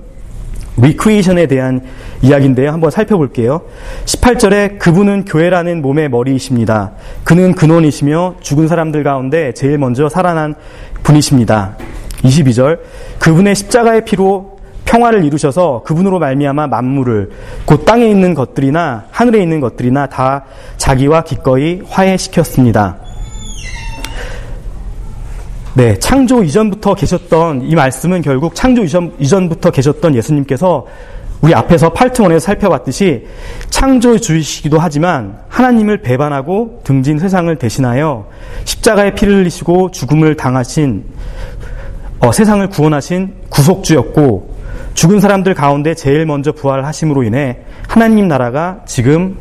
re-creation에 0.80 1.48
대한 1.48 1.82
이야기인데요. 2.22 2.72
한번 2.72 2.91
살펴볼게요. 2.91 3.62
18절에 4.06 4.77
그분은 4.77 5.25
교회라는 5.25 5.82
몸의 5.82 6.10
머리이십니다. 6.10 6.91
그는 7.24 7.53
근원이시며 7.53 8.36
죽은 8.41 8.67
사람들 8.67 9.03
가운데 9.03 9.53
제일 9.53 9.77
먼저 9.79 10.08
살아난 10.08 10.56
분이십니다. 11.04 11.77
22절 12.24 12.80
그분의 13.20 13.56
십자가의 13.56 14.06
피로 14.06 14.58
평화를 14.86 15.25
이루셔서 15.25 15.84
그분으로 15.86 16.20
말미암아 16.20 16.68
만물을 16.68 17.30
곧 17.66 17.86
땅에 17.86 18.08
있는 18.08 18.34
것들이나 18.34 19.06
하늘에 19.12 19.42
있는 19.42 19.60
것들이나 19.60 20.08
다 20.08 20.46
자기와 20.77 21.24
기꺼이 21.24 21.82
화해시켰습니다. 21.88 22.98
네, 25.75 26.00
창조 26.00 26.44
이전부터 26.44 26.96
계셨던 26.96 27.62
이 27.63 27.75
말씀은 27.75 28.24
결국 28.24 28.56
창조 28.56 28.84
이전, 28.84 29.13
이전부터 29.20 29.70
계셨던 29.70 30.16
예수님께서 30.16 30.88
우리 31.41 31.53
앞에서 31.53 31.94
8트원에서 31.94 32.39
살펴봤듯이 32.39 33.27
창조주이시기도 33.70 34.79
하지만 34.79 35.38
하나님을 35.50 36.01
배반하고 36.01 36.82
등진 36.84 37.20
세상을 37.20 37.56
대신하여 37.58 38.27
십자가의 38.65 39.15
피를 39.15 39.36
흘리시고 39.38 39.91
죽음을 39.91 40.36
당하신 40.36 41.06
어, 42.20 42.32
세상을 42.32 42.67
구원하신 42.70 43.34
구속주였고 43.50 44.58
죽은 44.96 45.20
사람들 45.20 45.53
가운데 45.53 45.94
제일 45.94 46.25
먼저 46.25 46.51
부활하심으로 46.51 47.24
인해 47.24 47.60
하나님 47.88 48.27
나라가 48.27 48.82
지금 48.88 49.38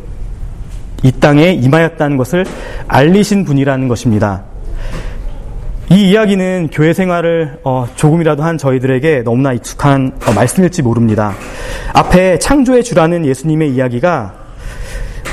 이 1.03 1.13
땅에 1.13 1.53
임하였다는 1.53 2.19
것을 2.19 2.45
알리신 2.89 3.45
분이라는 3.45 3.89
것입니다. 3.89 4.45
이 5.89 6.11
이야기는 6.11 6.71
교회 6.73 6.93
생활을 6.93 7.61
어, 7.63 7.87
조금이라도 7.95 8.43
한 8.43 8.59
저희들에게 8.59 9.23
너무나 9.23 9.53
익숙한 9.53 10.13
어, 10.27 10.33
말씀일지 10.33 10.83
모릅니다. 10.83 11.33
앞에 11.93 12.41
창조의 12.41 12.83
주라는 12.83 13.25
예수님의 13.25 13.71
이야기가 13.71 14.35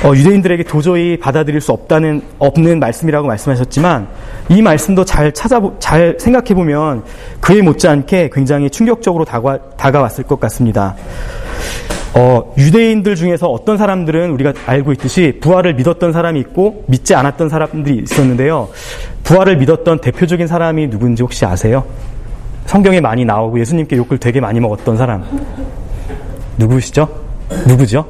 어, 0.04 0.14
유대인들에게 0.14 0.62
도저히 0.62 1.18
받아들일 1.18 1.60
수 1.60 1.72
없다는 1.72 2.22
없는 2.38 2.78
말씀이라고 2.78 3.26
말씀하셨지만 3.26 4.06
이 4.48 4.62
말씀도 4.62 5.04
잘 5.04 5.32
찾아 5.32 5.60
잘 5.80 6.16
생각해 6.20 6.54
보면 6.54 7.02
그에 7.40 7.60
못지않게 7.60 8.30
굉장히 8.32 8.70
충격적으로 8.70 9.24
다가, 9.24 9.58
다가왔을 9.76 10.22
것 10.22 10.38
같습니다. 10.38 10.94
어, 12.16 12.54
유대인들 12.56 13.16
중에서 13.16 13.48
어떤 13.48 13.76
사람들은 13.76 14.30
우리가 14.30 14.52
알고 14.66 14.92
있듯이 14.92 15.38
부활을 15.40 15.74
믿었던 15.74 16.12
사람이 16.12 16.38
있고 16.40 16.84
믿지 16.86 17.14
않았던 17.14 17.48
사람들이 17.48 18.02
있었는데요. 18.04 18.68
부활을 19.24 19.56
믿었던 19.56 20.00
대표적인 20.00 20.46
사람이 20.46 20.90
누군지 20.90 21.22
혹시 21.24 21.44
아세요? 21.44 21.84
성경에 22.66 23.00
많이 23.00 23.24
나오고 23.24 23.58
예수님께 23.58 23.96
욕을 23.96 24.18
되게 24.18 24.40
많이 24.40 24.60
먹었던 24.60 24.96
사람. 24.96 25.24
누구시죠? 26.56 27.08
누구죠? 27.66 28.06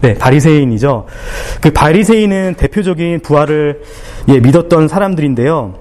네, 0.00 0.14
바리새인이죠. 0.14 1.06
그 1.60 1.70
바리새인은 1.70 2.54
대표적인 2.58 3.20
부활을 3.20 3.82
예, 4.28 4.40
믿었던 4.40 4.88
사람들인데요. 4.88 5.74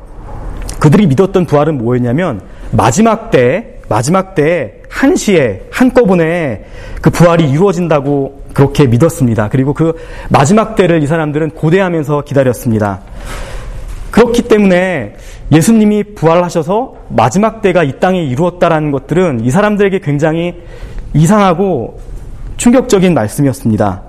그들이 0.79 1.07
믿었던 1.07 1.45
부활은 1.45 1.79
뭐였냐면 1.79 2.41
마지막 2.71 3.31
때 3.31 3.79
마지막 3.89 4.35
때 4.35 4.75
한시에 4.89 5.63
한꺼번에 5.71 6.65
그 7.01 7.09
부활이 7.09 7.49
이루어진다고 7.49 8.43
그렇게 8.53 8.85
믿었습니다. 8.87 9.49
그리고 9.49 9.73
그 9.73 9.93
마지막 10.29 10.75
때를 10.75 11.03
이 11.03 11.07
사람들은 11.07 11.51
고대하면서 11.51 12.21
기다렸습니다. 12.21 13.01
그렇기 14.11 14.43
때문에 14.43 15.15
예수님이 15.51 16.15
부활하셔서 16.15 16.95
마지막 17.09 17.61
때가 17.61 17.83
이 17.83 17.99
땅에 17.99 18.23
이루었다라는 18.23 18.91
것들은 18.91 19.43
이 19.43 19.49
사람들에게 19.49 19.99
굉장히 19.99 20.61
이상하고 21.13 21.99
충격적인 22.57 23.13
말씀이었습니다. 23.13 24.01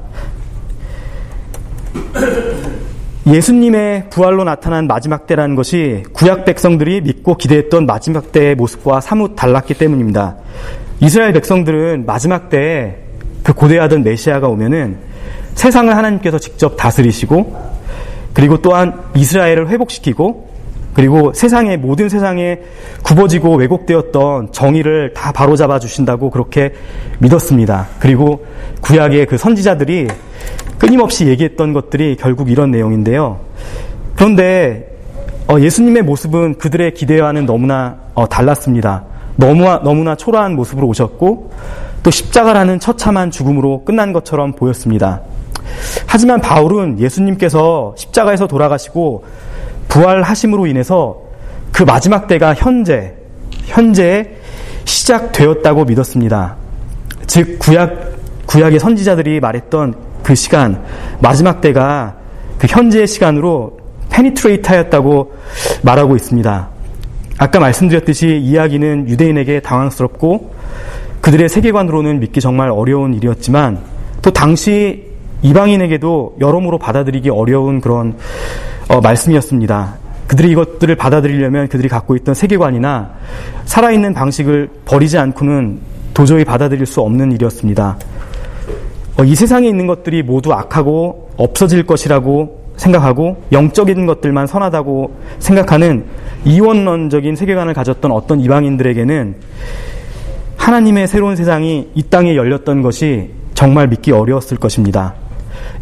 예수님의 3.27 4.11
부활로 4.11 4.45
나타난 4.45 4.87
마지막 4.87 5.27
때라는 5.27 5.55
것이 5.55 6.03
구약 6.13 6.45
백성들이 6.45 7.01
믿고 7.01 7.37
기대했던 7.37 7.87
마지막 7.87 8.33
때의 8.33 8.55
모습과 8.55 9.01
사뭇 9.01 9.35
달랐기 9.35 9.75
때문입니다. 9.75 10.37
이스라엘 11.01 11.33
백성들은 11.33 12.05
마지막 12.05 12.51
때에 12.51 12.97
그 13.43 13.55
고대하던 13.55 14.03
메시아가 14.03 14.49
오면은 14.49 14.99
세상을 15.55 15.95
하나님께서 15.95 16.39
직접 16.39 16.77
다스리시고 16.77 17.75
그리고 18.35 18.59
또한 18.61 19.01
이스라엘을 19.15 19.69
회복시키고 19.69 20.53
그리고 20.93 21.33
세상의 21.33 21.79
모든 21.79 22.09
세상에 22.09 22.61
굽어지고 23.03 23.57
왜곡되었던 23.57 24.53
정의를 24.53 25.13
다 25.15 25.33
바로잡아 25.33 25.79
주신다고 25.79 26.31
그렇게 26.31 26.73
믿었습니다. 27.19 27.89
그리고 27.99 28.47
구약의 28.81 29.27
그 29.27 29.37
선지자들이 29.39 30.09
끊임없이 30.85 31.27
얘기했던 31.29 31.73
것들이 31.73 32.15
결국 32.21 32.51
이런 32.51 32.71
내용인데요. 32.71 33.41
그런데 34.17 34.95
어, 35.49 35.59
예수님의 35.59 36.03
모습은 36.03 36.59
그들의 36.59 36.93
기대와는 36.93 37.47
너무나 37.47 37.97
어, 38.13 38.29
달랐습니다. 38.29 39.05
너무나, 39.37 39.83
너무나 39.83 40.15
초라한 40.15 40.55
모습으로 40.55 40.87
오셨고 40.89 41.53
또 42.03 42.11
십자가라는 42.11 42.81
처참한 42.81 43.31
죽음으로 43.31 43.85
끝난 43.87 44.13
것처럼 44.13 44.53
보였습니다. 44.53 45.23
하지만 46.07 46.43
바울은 46.43 47.01
예수님께서 47.01 47.95
십자가에서 47.97 48.47
돌아가시고 48.47 49.25
부활하심으로 49.89 50.67
인해서 50.67 51.23
그 51.73 51.83
마지막 51.83 52.29
때가 52.29 52.53
현재, 52.53 53.15
현재에 53.65 54.37
시작되었다고 54.85 55.87
믿었습니다. 55.87 56.57
즉, 57.27 57.59
구약, 57.59 58.13
구약의 58.47 58.79
선지자들이 58.79 59.41
말했던 59.41 60.14
그 60.25 60.35
시간, 60.35 60.83
마지막 61.21 61.61
때가 61.61 62.17
그 62.59 62.67
현재의 62.69 63.07
시간으로 63.07 63.79
페니트레이트 64.11 64.67
하였다고 64.67 65.35
말하고 65.83 66.17
있습니다. 66.17 66.69
아까 67.39 67.61
말씀드렸듯이 67.61 68.39
이야기는 68.39 69.09
유대인에게 69.09 69.61
당황스럽고 69.61 70.55
그들의 71.21 71.49
세계관으로는 71.49 72.21
믿기 72.21 72.41
정말 72.41 72.71
어려운 72.71 73.15
일이었지만 73.15 73.79
또 74.23 74.31
당시 74.31 75.05
이방인에게도 75.43 76.37
여러모로 76.41 76.79
받아들이기 76.79 77.29
어려운 77.29 77.81
그런 77.81 78.17
어, 78.89 79.01
말씀이었습니다. 79.01 79.95
그들이 80.27 80.51
이것들을 80.53 80.95
받아들이려면 80.97 81.69
그들이 81.69 81.89
갖고 81.89 82.17
있던 82.17 82.35
세계관이나 82.35 83.11
살아있는 83.67 84.15
방식을 84.15 84.71
버리지 84.87 85.19
않고는 85.19 85.81
도저히 86.15 86.45
받아들일 86.45 86.87
수 86.87 87.01
없는 87.03 87.33
일이었습니다. 87.33 87.99
어, 89.17 89.25
이 89.25 89.35
세상에 89.35 89.69
있는 89.69 89.87
것들이 89.87 90.23
모두 90.23 90.53
악하고 90.53 91.31
없어질 91.37 91.87
것이라고 91.87 92.65
생각하고 92.77 93.45
영적인 93.53 94.07
것들만 94.07 94.47
선하다고 94.49 95.17
생각하는 95.39 96.05
이원론적인 96.45 97.37
세계관을 97.37 97.75
가졌던 97.75 98.11
어떤 98.11 98.41
이방인들에게는 98.41 99.37
하나님의 100.57 101.07
새로운 101.07 101.37
세상이 101.37 101.91
이 101.95 102.03
땅에 102.05 102.35
열렸던 102.35 102.83
것이 102.83 103.31
정말 103.55 103.87
믿기 103.87 104.11
어려웠을 104.11 104.57
것입니다. 104.57 105.15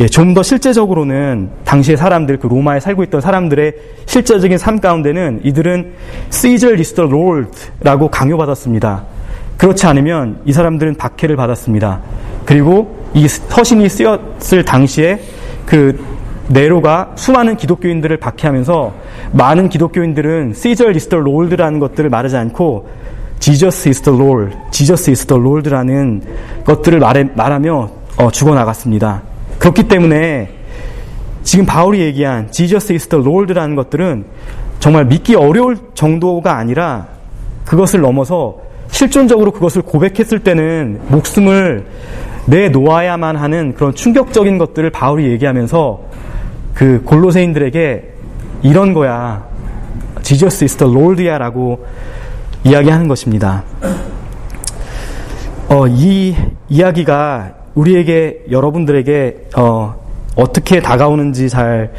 예, 0.01 0.07
좀 0.07 0.35
더 0.35 0.42
실제적으로는 0.42 1.51
당시의 1.64 1.97
사람들, 1.97 2.38
그 2.38 2.47
로마에 2.47 2.81
살고 2.81 3.03
있던 3.05 3.21
사람들의 3.21 3.75
실제적인 4.07 4.59
삶 4.59 4.81
가운데는 4.81 5.40
이들은 5.45 5.92
Caesar 6.31 6.77
is 6.77 6.95
the 6.95 7.09
Lord라고 7.09 8.09
강요받았습니다. 8.09 9.05
그렇지 9.57 9.87
않으면 9.87 10.40
이 10.45 10.53
사람들은 10.53 10.97
박해를 10.97 11.37
받았습니다. 11.37 12.01
그리고 12.45 13.01
이 13.14 13.29
서신이 13.29 13.88
쓰였을 13.88 14.64
당시에 14.64 15.20
그 15.66 16.03
네로가 16.48 17.12
수많은 17.16 17.57
기독교인들을 17.57 18.16
박해하면서 18.18 18.94
많은 19.33 19.68
기독교인들은 19.68 20.55
is 20.94 21.09
the 21.09 21.20
Lord라는 21.20 21.79
것들을 21.79 22.11
말하지 22.11 22.37
않고 22.37 22.88
the 24.03 24.18
Lord, 24.18 24.57
Jesus 24.70 25.11
is 25.11 25.27
the 25.27 25.40
Lord라는 25.40 26.22
것들을 26.64 26.98
말해, 27.01 27.25
말하며 27.35 27.90
어, 28.16 28.31
죽어나갔습니다. 28.31 29.22
그렇기 29.59 29.88
때문에 29.88 30.51
지금 31.42 31.66
바울이 31.66 32.01
얘기한 32.01 32.48
is 32.92 33.09
the 33.09 33.25
Lord라는 33.25 33.75
것들은 33.75 34.25
정말 34.79 35.07
믿기 35.07 35.35
어려울 35.35 35.77
정도가 35.94 36.57
아니라 36.57 37.07
그것을 37.64 38.01
넘어서 38.01 38.57
실존적으로 38.90 39.51
그것을 39.51 39.83
고백했을 39.83 40.40
때는 40.40 41.01
목숨을 41.09 41.87
내놓아야만 42.46 43.37
하는 43.37 43.74
그런 43.74 43.94
충격적인 43.94 44.59
것들을 44.59 44.90
바울이 44.90 45.31
얘기하면서 45.31 46.00
그 46.74 47.02
골로새인들에게 47.05 48.12
이런 48.62 48.94
거야. 48.94 49.44
Jesus 50.22 50.64
is 50.64 50.76
the 50.76 50.92
Lord야 50.92 51.38
라고 51.38 51.85
이야기하는 52.64 53.09
것입니다. 53.09 53.64
어, 55.68 55.87
이 55.88 56.37
이야기가 56.68 57.55
우리에게, 57.74 58.44
여러분들에게, 58.50 59.48
어, 59.57 59.94
어떻게 60.37 60.81
다가오는지 60.81 61.48
잘, 61.48 61.92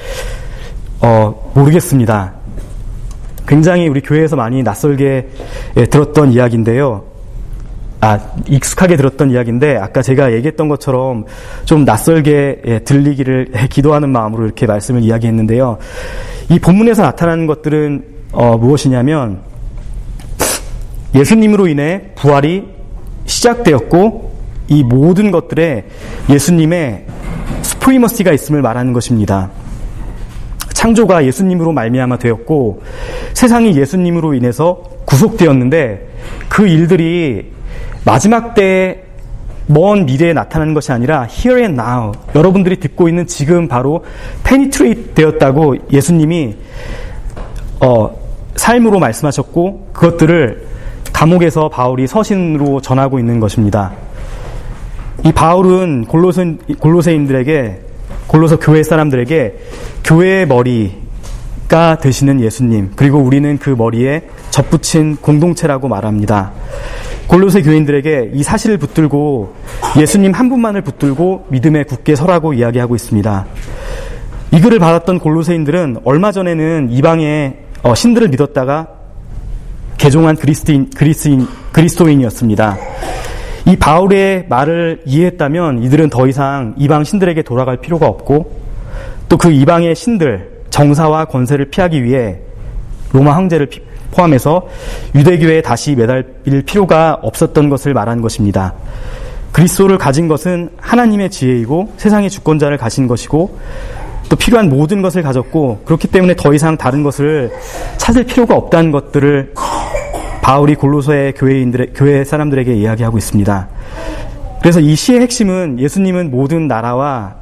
어, 1.02 1.52
모르겠습니다. 1.56 2.34
굉장히 3.48 3.88
우리 3.88 4.02
교회에서 4.02 4.36
많이 4.36 4.64
낯설게 4.64 5.30
예, 5.78 5.86
들었던 5.86 6.32
이야기인데요. 6.32 7.04
아, 8.04 8.20
익숙하게 8.50 8.98
들었던 8.98 9.32
이야기인데, 9.32 9.78
아까 9.78 10.02
제가 10.02 10.34
얘기했던 10.34 10.68
것처럼 10.68 11.24
좀 11.64 11.86
낯설게 11.86 12.62
예, 12.66 12.80
들리기를 12.80 13.54
예, 13.56 13.68
기도하는 13.68 14.10
마음으로 14.10 14.44
이렇게 14.44 14.66
말씀을 14.66 15.02
이야기했는데요. 15.04 15.78
이 16.50 16.60
본문에서 16.60 17.02
나타나는 17.02 17.48
것들은 17.48 18.04
어, 18.34 18.58
무엇이냐면, 18.58 19.40
예수님으로 21.16 21.68
인해 21.68 22.10
부활이 22.16 22.66
시작되었고, 23.26 24.34
이 24.68 24.84
모든 24.84 25.32
것들에 25.32 25.86
예수님의 26.30 27.06
스프리머시가 27.62 28.34
있음을 28.34 28.62
말하는 28.62 28.92
것입니다. 28.92 29.50
창조가 30.74 31.26
예수님으로 31.26 31.72
말미암아 31.72 32.18
되었고 32.18 32.82
세상이 33.34 33.78
예수님으로 33.78 34.34
인해서 34.34 34.84
구속되었는데 35.06 36.10
그 36.50 36.68
일들이 36.68 37.53
마지막 38.06 38.54
때에 38.54 39.04
먼 39.68 40.06
미래에 40.06 40.34
나타나는 40.34 40.74
것이 40.74 40.92
아니라 40.92 41.28
here 41.30 41.62
and 41.62 41.80
now 41.80 42.12
여러분들이 42.36 42.80
듣고 42.80 43.08
있는 43.08 43.26
지금 43.28 43.68
바로 43.68 44.04
penetrate 44.44 45.14
되었다고 45.14 45.76
예수님이 45.92 46.56
어, 47.80 48.16
삶으로 48.56 49.00
말씀하셨고 49.00 49.90
그것들을 49.94 50.68
감옥에서 51.14 51.70
바울이 51.70 52.08
서신으로 52.08 52.82
전하고 52.82 53.20
있는 53.20 53.40
것입니다. 53.40 53.94
이 55.24 55.32
바울은 55.32 56.06
골로새, 56.06 56.58
골로새인들에게 56.80 57.80
골로서 58.28 58.60
교회 58.60 58.84
사람들에게 58.84 59.58
교회의 60.04 60.48
머리가 60.48 61.98
되시는 62.02 62.42
예수님 62.42 62.92
그리고 62.96 63.20
우리는 63.20 63.58
그 63.58 63.70
머리에 63.70 64.24
접붙인 64.50 65.16
공동체라고 65.18 65.88
말합니다. 65.88 66.52
골로새 67.28 67.62
교인들에게 67.62 68.32
이 68.34 68.44
사실을 68.44 68.78
붙들고 68.78 69.54
예수님 69.98 70.34
한 70.34 70.50
분만을 70.50 70.82
붙들고 70.82 71.48
믿음에 71.50 71.84
굳게 71.84 72.16
서라고 72.16 72.54
이야기하고 72.54 72.96
있습니다. 72.96 73.46
이 74.52 74.62
글을 74.62 74.80
받았던 74.80 75.20
골로새인들은 75.20 75.98
얼마 76.04 76.32
전에는 76.32 76.90
이방의 76.92 77.58
어, 77.84 77.96
신들을 77.96 78.30
믿었다가 78.30 78.88
개종한 79.98 80.36
그리스도인, 80.36 80.90
그리스인, 80.96 81.48
그리스도인이었습니다. 81.72 82.78
이 83.66 83.76
바울의 83.78 84.46
말을 84.50 85.02
이해했다면 85.06 85.84
이들은 85.84 86.10
더 86.10 86.28
이상 86.28 86.76
이방 86.78 87.04
신들에게 87.04 87.42
돌아갈 87.44 87.78
필요가 87.78 88.08
없고 88.08 88.62
또 89.30 89.38
그 89.38 89.52
이방의 89.52 89.96
신들 89.96 90.64
정사와 90.70 91.26
권세를 91.26 91.66
피하기 91.66 92.04
위해 92.04 92.38
로마 93.12 93.36
황제를 93.36 93.68
포함해서 94.14 94.68
유대교에 95.16 95.62
다시 95.62 95.96
매달릴 95.96 96.64
필요가 96.66 97.18
없었던 97.22 97.70
것을 97.70 97.94
말한 97.94 98.22
것입니다. 98.22 98.74
그리스도를 99.52 99.98
가진 99.98 100.28
것은 100.28 100.70
하나님의 100.78 101.30
지혜이고 101.30 101.94
세상의 101.98 102.30
주권자를 102.30 102.78
가진 102.78 103.08
것이고 103.08 103.58
또 104.30 104.36
필요한 104.36 104.70
모든 104.70 105.02
것을 105.02 105.22
가졌고 105.22 105.82
그렇기 105.86 106.08
때문에 106.08 106.36
더 106.36 106.54
이상 106.54 106.78
다른 106.78 107.04
것을 107.04 107.52
찾을 107.98 108.24
필요가 108.24 108.56
없다는 108.56 108.92
것들을 108.92 109.54
바울이 110.42 110.76
골로서의 110.76 111.34
교회인들 111.34 111.94
교회 111.96 112.24
사람들에게 112.24 112.74
이야기하고 112.74 113.18
있습니다. 113.18 113.68
그래서 114.62 114.80
이 114.80 114.96
시의 114.96 115.22
핵심은 115.22 115.80
예수님은 115.80 116.32
모든 116.32 116.68
나라와 116.68 117.36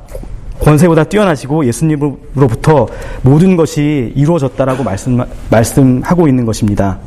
권세보다 0.62 1.04
뛰어나시고 1.06 1.66
예수님으로부터 1.66 2.88
모든 3.24 3.56
것이 3.56 4.14
이루어졌다라고 4.16 4.84
말씀, 4.84 5.20
말씀하고 5.50 6.28
있는 6.28 6.46
것입니다. 6.46 7.00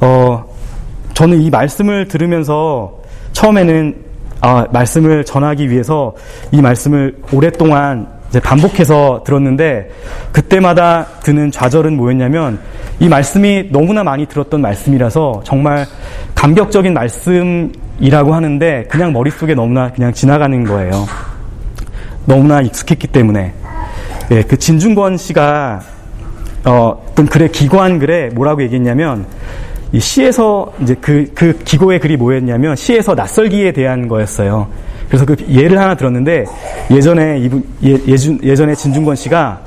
어, 0.00 0.44
저는 1.14 1.42
이 1.42 1.50
말씀을 1.50 2.08
들으면서 2.08 2.98
처음에는 3.32 4.12
아, 4.40 4.66
말씀을 4.72 5.24
전하기 5.24 5.70
위해서 5.70 6.14
이 6.50 6.60
말씀을 6.60 7.16
오랫동안 7.32 8.08
반복해서 8.42 9.22
들었는데 9.24 9.90
그때마다 10.32 11.06
드는 11.22 11.50
좌절은 11.50 11.96
뭐였냐면 11.96 12.58
이 12.98 13.08
말씀이 13.08 13.68
너무나 13.70 14.02
많이 14.02 14.26
들었던 14.26 14.60
말씀이라서 14.60 15.42
정말 15.44 15.86
감격적인 16.34 16.94
말씀이라고 16.94 18.34
하는데 18.34 18.84
그냥 18.88 19.12
머릿속에 19.12 19.54
너무나 19.54 19.92
그냥 19.92 20.12
지나가는 20.12 20.64
거예요. 20.64 21.06
너무나 22.24 22.60
익숙했기 22.60 23.08
때문에. 23.08 23.52
예, 24.30 24.42
그 24.42 24.56
진중권 24.56 25.16
씨가 25.16 25.80
어, 26.64 27.02
어떤 27.10 27.26
글의 27.26 27.50
기관 27.50 27.98
글에 27.98 28.30
뭐라고 28.30 28.62
얘기했냐면 28.62 29.26
이 29.92 30.00
시에서 30.00 30.72
이제 30.80 30.94
그, 31.00 31.30
그 31.34 31.58
기고의 31.64 32.00
글이 32.00 32.16
뭐였냐면 32.16 32.76
시에서 32.76 33.14
낯설기에 33.14 33.72
대한 33.72 34.08
거였어요. 34.08 34.68
그래서 35.08 35.26
그 35.26 35.36
예를 35.50 35.78
하나 35.78 35.94
들었는데 35.94 36.46
예전에 36.90 37.38
이분 37.38 37.62
예, 37.84 37.98
예준, 38.06 38.38
예전에 38.42 38.74
진중권 38.74 39.16
씨가 39.16 39.60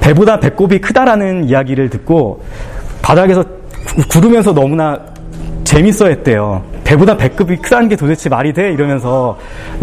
배보다 0.00 0.38
배꼽이 0.40 0.78
크다라는 0.80 1.48
이야기를 1.48 1.88
듣고 1.88 2.42
바닥에서 3.00 3.44
구르면서 4.10 4.52
너무나 4.52 5.00
재밌어 5.64 6.08
했대요. 6.08 6.62
배보다 6.84 7.16
배꼽이 7.16 7.56
크다는 7.56 7.88
게 7.88 7.96
도대체 7.96 8.28
말이 8.28 8.52
돼? 8.52 8.72
이러면서 8.72 9.38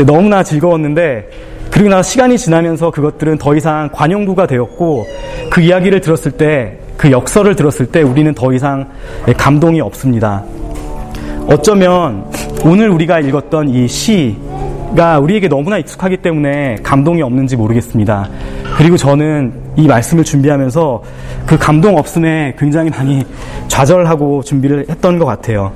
너무나 0.05 0.43
즐거웠는데 0.43 1.27
그리고 1.71 1.89
나서 1.89 2.09
시간이 2.09 2.37
지나면서 2.37 2.91
그것들은 2.91 3.37
더 3.37 3.55
이상 3.55 3.89
관용구가 3.91 4.47
되었고 4.47 5.07
그 5.49 5.61
이야기를 5.61 6.01
들었을 6.01 6.31
때 6.31 6.79
그 6.99 7.11
역설을 7.11 7.55
들었을 7.55 7.85
때 7.85 8.01
우리는 8.01 8.33
더 8.33 8.51
이상 8.51 8.89
감동이 9.37 9.79
없습니다. 9.79 10.43
어쩌면 11.47 12.25
오늘 12.65 12.89
우리가 12.89 13.21
읽었던 13.21 13.69
이 13.69 13.87
시가 13.87 15.19
우리에게 15.19 15.47
너무나 15.47 15.77
익숙하기 15.77 16.17
때문에 16.17 16.75
감동이 16.83 17.21
없는지 17.21 17.55
모르겠습니다. 17.55 18.29
그리고 18.75 18.97
저는 18.97 19.53
이 19.77 19.87
말씀을 19.87 20.25
준비하면서 20.25 21.01
그 21.45 21.57
감동 21.57 21.97
없음에 21.97 22.55
굉장히 22.59 22.89
많이 22.89 23.23
좌절하고 23.69 24.43
준비를 24.43 24.87
했던 24.89 25.19
것 25.19 25.25
같아요. 25.25 25.71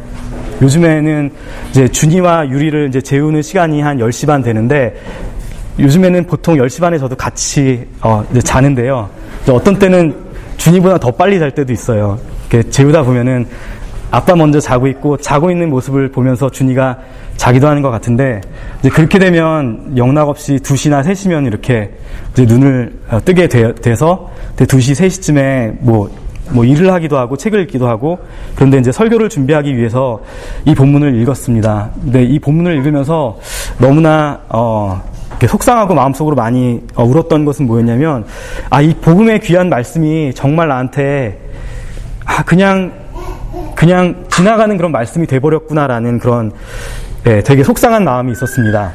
요즘에는 0.61 1.31
이제 1.71 1.87
준이와 1.87 2.49
유리를 2.49 2.89
이제 2.89 2.99
재우는 2.99 3.41
시간이 3.41 3.81
한 3.81 3.97
10시 3.97 4.27
반 4.27 4.43
되는데 4.43 4.95
요즘에는 5.79 6.25
보통 6.27 6.55
10시 6.55 6.81
반에 6.81 6.97
저도 6.97 7.15
같이 7.15 7.87
어, 8.01 8.23
자는데요. 8.43 9.09
어떤 9.49 9.77
때는 9.77 10.15
준이보다 10.57 10.97
더 10.97 11.11
빨리 11.11 11.39
잘 11.39 11.51
때도 11.51 11.73
있어요. 11.73 12.19
재우다 12.69 13.03
보면은 13.03 13.47
아빠 14.11 14.35
먼저 14.35 14.59
자고 14.59 14.85
있고 14.87 15.17
자고 15.17 15.49
있는 15.49 15.71
모습을 15.71 16.11
보면서 16.11 16.47
준이가 16.47 16.99
자기도 17.35 17.67
하는 17.67 17.81
것 17.81 17.89
같은데 17.89 18.41
이제 18.79 18.89
그렇게 18.89 19.17
되면 19.17 19.97
영락 19.97 20.29
없이 20.29 20.57
2시나 20.57 21.03
3시면 21.03 21.47
이렇게 21.47 21.91
눈을 22.37 22.93
어, 23.09 23.19
뜨게 23.25 23.47
돼, 23.47 23.95
서 23.95 24.29
2시, 24.57 24.93
3시쯤에 24.93 25.77
뭐, 25.79 26.11
뭐 26.51 26.63
일을 26.63 26.93
하기도 26.93 27.17
하고 27.17 27.37
책을 27.37 27.59
읽기도 27.61 27.87
하고 27.87 28.19
그런데 28.53 28.77
이제 28.77 28.91
설교를 28.91 29.29
준비하기 29.29 29.75
위해서 29.75 30.21
이 30.65 30.75
본문을 30.75 31.19
읽었습니다. 31.21 31.89
근데 32.03 32.23
이 32.23 32.37
본문을 32.37 32.75
읽으면서 32.77 33.39
너무나 33.79 34.39
어, 34.49 35.01
속상하고 35.47 35.93
마음속으로 35.93 36.35
많이 36.35 36.81
어, 36.95 37.03
울었던 37.03 37.45
것은 37.45 37.67
뭐였냐면 37.67 38.25
아 38.69 38.81
이 38.81 38.93
복음의 38.93 39.39
귀한 39.41 39.69
말씀이 39.69 40.33
정말 40.33 40.67
나한테 40.67 41.39
아 42.25 42.43
그냥 42.43 42.91
그냥 43.75 44.25
지나가는 44.29 44.75
그런 44.77 44.91
말씀이 44.91 45.25
돼버렸구나라는 45.27 46.19
그런 46.19 46.51
예, 47.25 47.41
되게 47.41 47.63
속상한 47.63 48.03
마음이 48.03 48.31
있었습니다. 48.33 48.91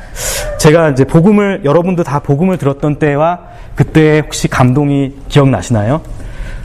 제가 0.58 0.90
이제 0.90 1.04
복음을 1.04 1.62
여러분도 1.64 2.02
다 2.02 2.18
복음을 2.18 2.58
들었던 2.58 2.98
때와 2.98 3.38
그때 3.74 4.20
혹시 4.20 4.48
감동이 4.48 5.14
기억나시나요? 5.28 6.02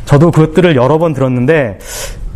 저도 0.05 0.31
그것들을 0.31 0.75
여러 0.75 0.97
번 0.97 1.13
들었는데 1.13 1.79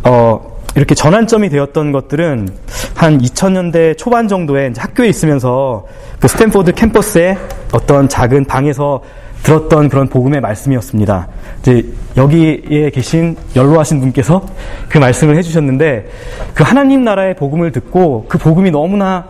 어 0.04 0.47
이렇게 0.78 0.94
전환점이 0.94 1.48
되었던 1.48 1.90
것들은 1.90 2.48
한 2.94 3.18
2000년대 3.18 3.98
초반 3.98 4.28
정도에 4.28 4.72
학교에 4.76 5.08
있으면서 5.08 5.84
그 6.20 6.28
스탠포드 6.28 6.72
캠퍼스의 6.72 7.36
어떤 7.72 8.08
작은 8.08 8.44
방에서 8.44 9.02
들었던 9.42 9.88
그런 9.88 10.08
복음의 10.08 10.40
말씀이었습니다. 10.40 11.26
이제 11.60 11.84
여기에 12.16 12.90
계신 12.90 13.36
연로하신 13.56 13.98
분께서 13.98 14.46
그 14.88 14.98
말씀을 14.98 15.36
해주셨는데 15.38 16.10
그 16.54 16.62
하나님 16.62 17.02
나라의 17.02 17.34
복음을 17.34 17.72
듣고 17.72 18.26
그 18.28 18.38
복음이 18.38 18.70
너무나 18.70 19.26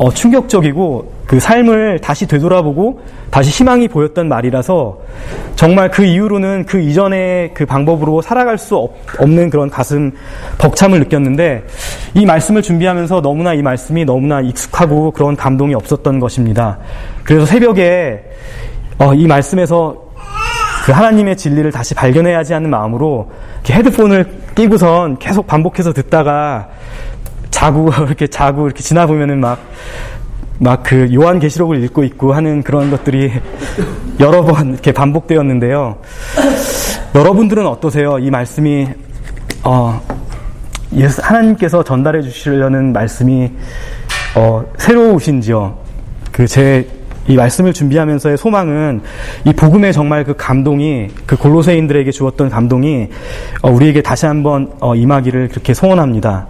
어, 0.00 0.10
충격적이고 0.10 1.12
그 1.26 1.38
삶을 1.38 1.98
다시 1.98 2.26
되돌아보고 2.26 3.02
다시 3.30 3.50
희망이 3.50 3.86
보였던 3.86 4.30
말이라서 4.30 4.98
정말 5.56 5.90
그 5.90 6.06
이후로는 6.06 6.64
그 6.64 6.80
이전의 6.80 7.52
그 7.52 7.66
방법으로 7.66 8.22
살아갈 8.22 8.56
수 8.56 8.76
없, 8.76 8.94
는 9.28 9.50
그런 9.50 9.68
가슴 9.68 10.10
벅참을 10.56 11.00
느꼈는데 11.00 11.64
이 12.14 12.24
말씀을 12.24 12.62
준비하면서 12.62 13.20
너무나 13.20 13.52
이 13.52 13.60
말씀이 13.60 14.06
너무나 14.06 14.40
익숙하고 14.40 15.10
그런 15.10 15.36
감동이 15.36 15.74
없었던 15.74 16.18
것입니다. 16.18 16.78
그래서 17.22 17.44
새벽에 17.44 18.24
어, 18.96 19.12
이 19.12 19.26
말씀에서 19.26 19.94
그 20.86 20.92
하나님의 20.92 21.36
진리를 21.36 21.70
다시 21.72 21.94
발견해야지 21.94 22.54
하는 22.54 22.70
마음으로 22.70 23.30
헤드폰을 23.68 24.24
끼고선 24.54 25.18
계속 25.18 25.46
반복해서 25.46 25.92
듣다가 25.92 26.70
자고 27.50 27.90
이렇게 28.06 28.26
자고 28.26 28.66
이렇게 28.66 28.82
지나 28.82 29.06
보면은 29.06 29.40
막 29.40 29.58
막 30.62 30.82
그 30.82 31.08
요한계시록을 31.14 31.82
읽고 31.84 32.04
있고 32.04 32.34
하는 32.34 32.62
그런 32.62 32.90
것들이 32.90 33.32
여러 34.20 34.44
번 34.44 34.74
이렇게 34.74 34.92
반복되었는데요. 34.92 35.96
여러분들은 37.14 37.66
어떠세요? 37.66 38.18
이 38.18 38.30
말씀이 38.30 38.86
어, 39.64 40.00
예수, 40.94 41.22
하나님께서 41.24 41.82
전달해 41.82 42.20
주시려는 42.20 42.92
말씀이 42.92 43.50
어, 44.36 44.64
새로우신지요? 44.76 45.78
그 46.30 46.46
제 46.46 47.00
이 47.28 47.36
말씀을 47.36 47.72
준비하면서의 47.72 48.36
소망은 48.36 49.02
이 49.44 49.52
복음의 49.52 49.92
정말 49.92 50.24
그 50.24 50.34
감동이 50.36 51.08
그 51.26 51.36
골로새인들에게 51.36 52.10
주었던 52.10 52.48
감동이 52.50 53.08
어, 53.62 53.70
우리에게 53.70 54.02
다시 54.02 54.26
한번 54.26 54.72
어, 54.80 54.94
임하기를 54.96 55.48
그렇게 55.48 55.72
소원합니다. 55.72 56.48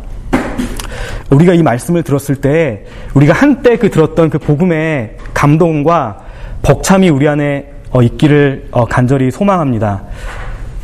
우리가 1.31 1.55
이 1.55 1.63
말씀을 1.63 2.03
들었을 2.03 2.37
때 2.37 2.85
우리가 3.15 3.33
한때 3.33 3.77
그 3.77 3.91
들었던 3.91 4.31
그 4.31 4.39
복음의 4.39 5.17
감동과 5.33 6.19
벅참이 6.63 7.09
우리 7.09 7.29
안에 7.29 7.73
어, 7.91 8.03
있기를 8.03 8.69
어, 8.71 8.85
간절히 8.85 9.31
소망합니다. 9.31 10.03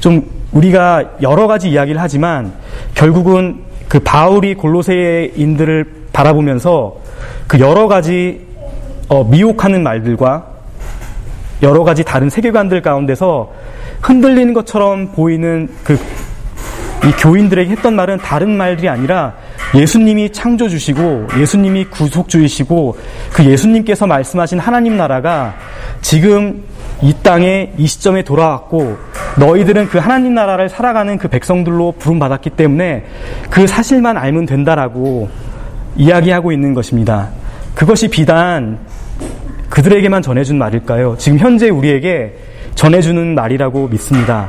좀 0.01 0.25
우리가 0.53 1.17
여러 1.23 1.47
가지 1.47 1.69
이야기를 1.71 2.01
하지만 2.01 2.53
결국은 2.95 3.65
그 3.89 4.01
바울이 4.01 4.55
골로새인들을 4.55 6.07
바라보면서 6.13 6.97
그 7.47 7.61
여러 7.61 7.89
가지 7.89 8.47
어, 9.09 9.25
미혹하는 9.25 9.83
말들과 9.83 10.47
여러 11.63 11.85
가지 11.85 12.05
다른 12.05 12.31
세계관들 12.31 12.83
가운데서 12.83 13.53
흔들리는 14.03 14.53
것처럼 14.55 15.13
보이는 15.13 15.69
그 15.85 15.97
이 17.07 17.13
교인들에게 17.13 17.71
했던 17.71 17.95
말은 17.95 18.19
다른 18.19 18.57
말들이 18.57 18.89
아니라 18.89 19.35
예수님이 19.75 20.31
창조주시고 20.33 21.29
예수님이 21.39 21.87
구속주이시고 21.87 22.97
그 23.33 23.45
예수님께서 23.45 24.07
말씀하신 24.07 24.59
하나님 24.59 24.97
나라가 24.97 25.55
지금 26.01 26.63
이 27.03 27.15
땅에 27.23 27.73
이 27.77 27.87
시점에 27.87 28.23
돌아왔고 28.23 28.97
너희들은 29.39 29.89
그 29.89 29.99
하나님 29.99 30.35
나라를 30.35 30.69
살아가는 30.69 31.19
그 31.19 31.29
백성들로 31.29 31.95
부름받았기 31.99 32.51
때문에 32.51 33.05
그 33.51 33.67
사실만 33.67 34.17
알면 34.17 34.47
된다라고 34.47 35.29
이야기하고 35.97 36.53
있는 36.53 36.75
것입니다. 36.75 37.31
그것이 37.75 38.09
비단 38.09 38.79
그들에게만 39.69 40.23
전해준 40.23 40.59
말일까요? 40.59 41.17
지금 41.19 41.39
현재 41.39 41.69
우리에게 41.69 42.35
전해주는 42.77 43.35
말이라고 43.35 43.89
믿습니다. 43.89 44.49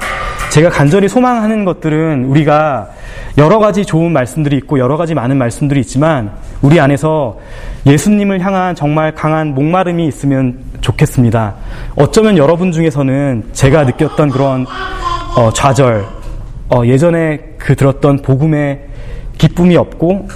제가 0.57 0.71
간절히 0.71 1.07
소망하는 1.07 1.65
것들은 1.65 2.25
우리가 2.25 2.89
여러 3.37 3.59
가지 3.59 3.85
좋은 3.85 4.11
말씀들이 4.11 4.57
있고 4.57 4.79
여러 4.79 4.97
가지 4.97 5.13
많은 5.13 5.37
말씀들이 5.37 5.81
있지만 5.81 6.31
우리 6.63 6.79
안에서 6.79 7.37
예수님을 7.85 8.39
향한 8.39 8.73
정말 8.73 9.13
강한 9.13 9.53
목마름이 9.53 10.07
있으면 10.07 10.57
좋겠습니다. 10.81 11.53
어쩌면 11.95 12.37
여러분 12.37 12.71
중에서는 12.71 13.49
제가 13.53 13.83
느꼈던 13.83 14.29
그런 14.29 14.65
어, 15.35 15.53
좌절, 15.53 16.03
어, 16.69 16.81
예전에 16.85 17.37
그 17.59 17.75
들었던 17.75 18.23
복음의 18.23 18.81
기쁨이 19.37 19.77
없고 19.77 20.27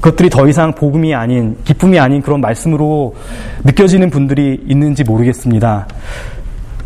그것들이 0.00 0.28
더 0.28 0.48
이상 0.48 0.72
복음이 0.72 1.14
아닌 1.14 1.56
기쁨이 1.62 2.00
아닌 2.00 2.20
그런 2.20 2.40
말씀으로 2.40 3.14
느껴지는 3.62 4.10
분들이 4.10 4.60
있는지 4.66 5.04
모르겠습니다. 5.04 5.86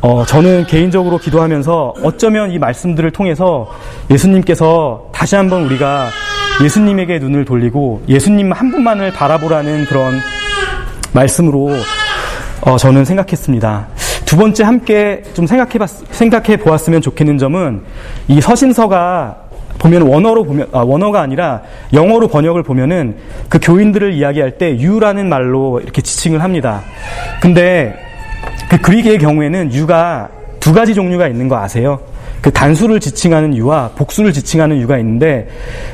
어, 0.02 0.24
저는 0.24 0.64
개인적으로 0.66 1.18
기도하면서 1.18 1.94
어쩌면 2.02 2.52
이 2.52 2.58
말씀들을 2.58 3.10
통해서 3.10 3.70
예수님께서 4.10 5.10
다시 5.12 5.36
한번 5.36 5.64
우리가 5.64 6.08
예수님에게 6.62 7.18
눈을 7.18 7.44
돌리고 7.44 8.02
예수님 8.08 8.52
한 8.52 8.70
분만을 8.70 9.12
바라보라는 9.12 9.84
그런 9.84 10.14
말씀으로 11.12 11.70
어, 12.62 12.76
저는 12.78 13.04
생각했습니다. 13.04 13.88
두 14.24 14.36
번째 14.36 14.64
함께 14.64 15.22
좀 15.34 15.46
생각해 15.46 15.72
봤, 15.78 15.88
생각해 15.88 16.56
보았으면 16.58 17.02
좋겠는 17.02 17.36
점은 17.36 17.82
이 18.28 18.40
서신서가 18.40 19.36
보면 19.78 20.02
원어로 20.02 20.44
보면 20.44 20.68
아, 20.72 20.80
원어가 20.80 21.20
아니라 21.20 21.62
영어로 21.92 22.28
번역을 22.28 22.62
보면은 22.62 23.16
그 23.48 23.58
교인들을 23.60 24.12
이야기할 24.12 24.58
때 24.58 24.78
유라는 24.78 25.28
말로 25.28 25.80
이렇게 25.80 26.00
지칭을 26.00 26.42
합니다. 26.42 26.82
근데 27.40 28.10
그 28.70 28.78
그리스의 28.78 29.18
경우에는 29.18 29.74
유가 29.74 30.28
두 30.61 30.72
가지 30.72 30.94
종류가 30.94 31.26
있는 31.26 31.48
거 31.48 31.56
아세요? 31.56 31.98
그 32.40 32.52
단수를 32.52 33.00
지칭하는 33.00 33.56
유와 33.56 33.90
복수를 33.96 34.33
지칭하는 34.33 34.80
유가 34.80 34.96
있는데 34.98 35.48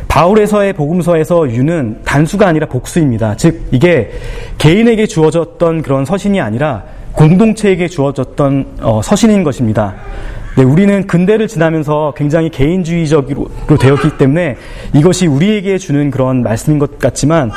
바울에서의 0.08 0.74
복음서에서 0.74 1.50
유는 1.50 2.00
단수가 2.04 2.46
아니라 2.46 2.66
복수입니다. 2.66 3.34
즉 3.38 3.68
이게 3.72 4.10
개인에게 4.58 5.06
주어졌던 5.06 5.80
그런 5.80 6.04
서신이 6.04 6.38
아니라 6.38 6.84
공동체에게 7.12 7.88
주어졌던 7.88 8.66
어, 8.82 9.00
서신인 9.02 9.42
것입니다. 9.42 9.94
네, 10.58 10.62
우리는 10.62 11.06
근대를 11.06 11.48
지나면서 11.48 12.12
굉장히 12.14 12.50
개인주의적으로 12.50 13.48
되었기 13.80 14.18
때문에 14.18 14.56
이것이 14.92 15.26
우리에게 15.26 15.78
주는 15.78 16.10
그런 16.10 16.42
말씀인 16.42 16.78
것 16.78 16.98
같지만 16.98 17.50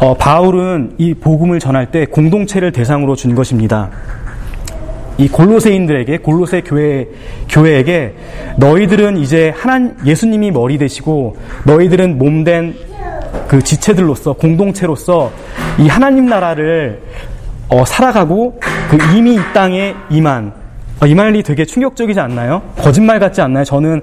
어, 0.00 0.14
바울은 0.14 0.94
이 0.98 1.14
복음을 1.14 1.60
전할 1.60 1.90
때 1.90 2.06
공동체를 2.06 2.72
대상으로 2.72 3.14
준 3.14 3.34
것입니다. 3.34 3.90
이 5.20 5.28
골로새인들에게 5.28 6.16
골로새 6.18 6.62
교회 6.62 7.06
교회에게 7.46 8.14
너희들은 8.56 9.18
이제 9.18 9.52
하나 9.54 9.90
예수님이 10.02 10.50
머리 10.50 10.78
되시고 10.78 11.36
너희들은 11.66 12.16
몸된 12.16 12.74
그 13.46 13.62
지체들로서 13.62 14.32
공동체로서 14.32 15.30
이 15.78 15.88
하나님 15.88 16.24
나라를 16.24 17.02
어, 17.68 17.84
살아가고 17.84 18.60
그 18.88 18.96
이미 19.14 19.34
이 19.34 19.40
땅에 19.52 19.94
임한 20.08 20.54
어, 21.02 21.06
이 21.06 21.14
말이 21.14 21.42
되게 21.42 21.66
충격적이지 21.66 22.18
않나요? 22.18 22.62
거짓말 22.78 23.20
같지 23.20 23.42
않나요? 23.42 23.64
저는 23.64 24.00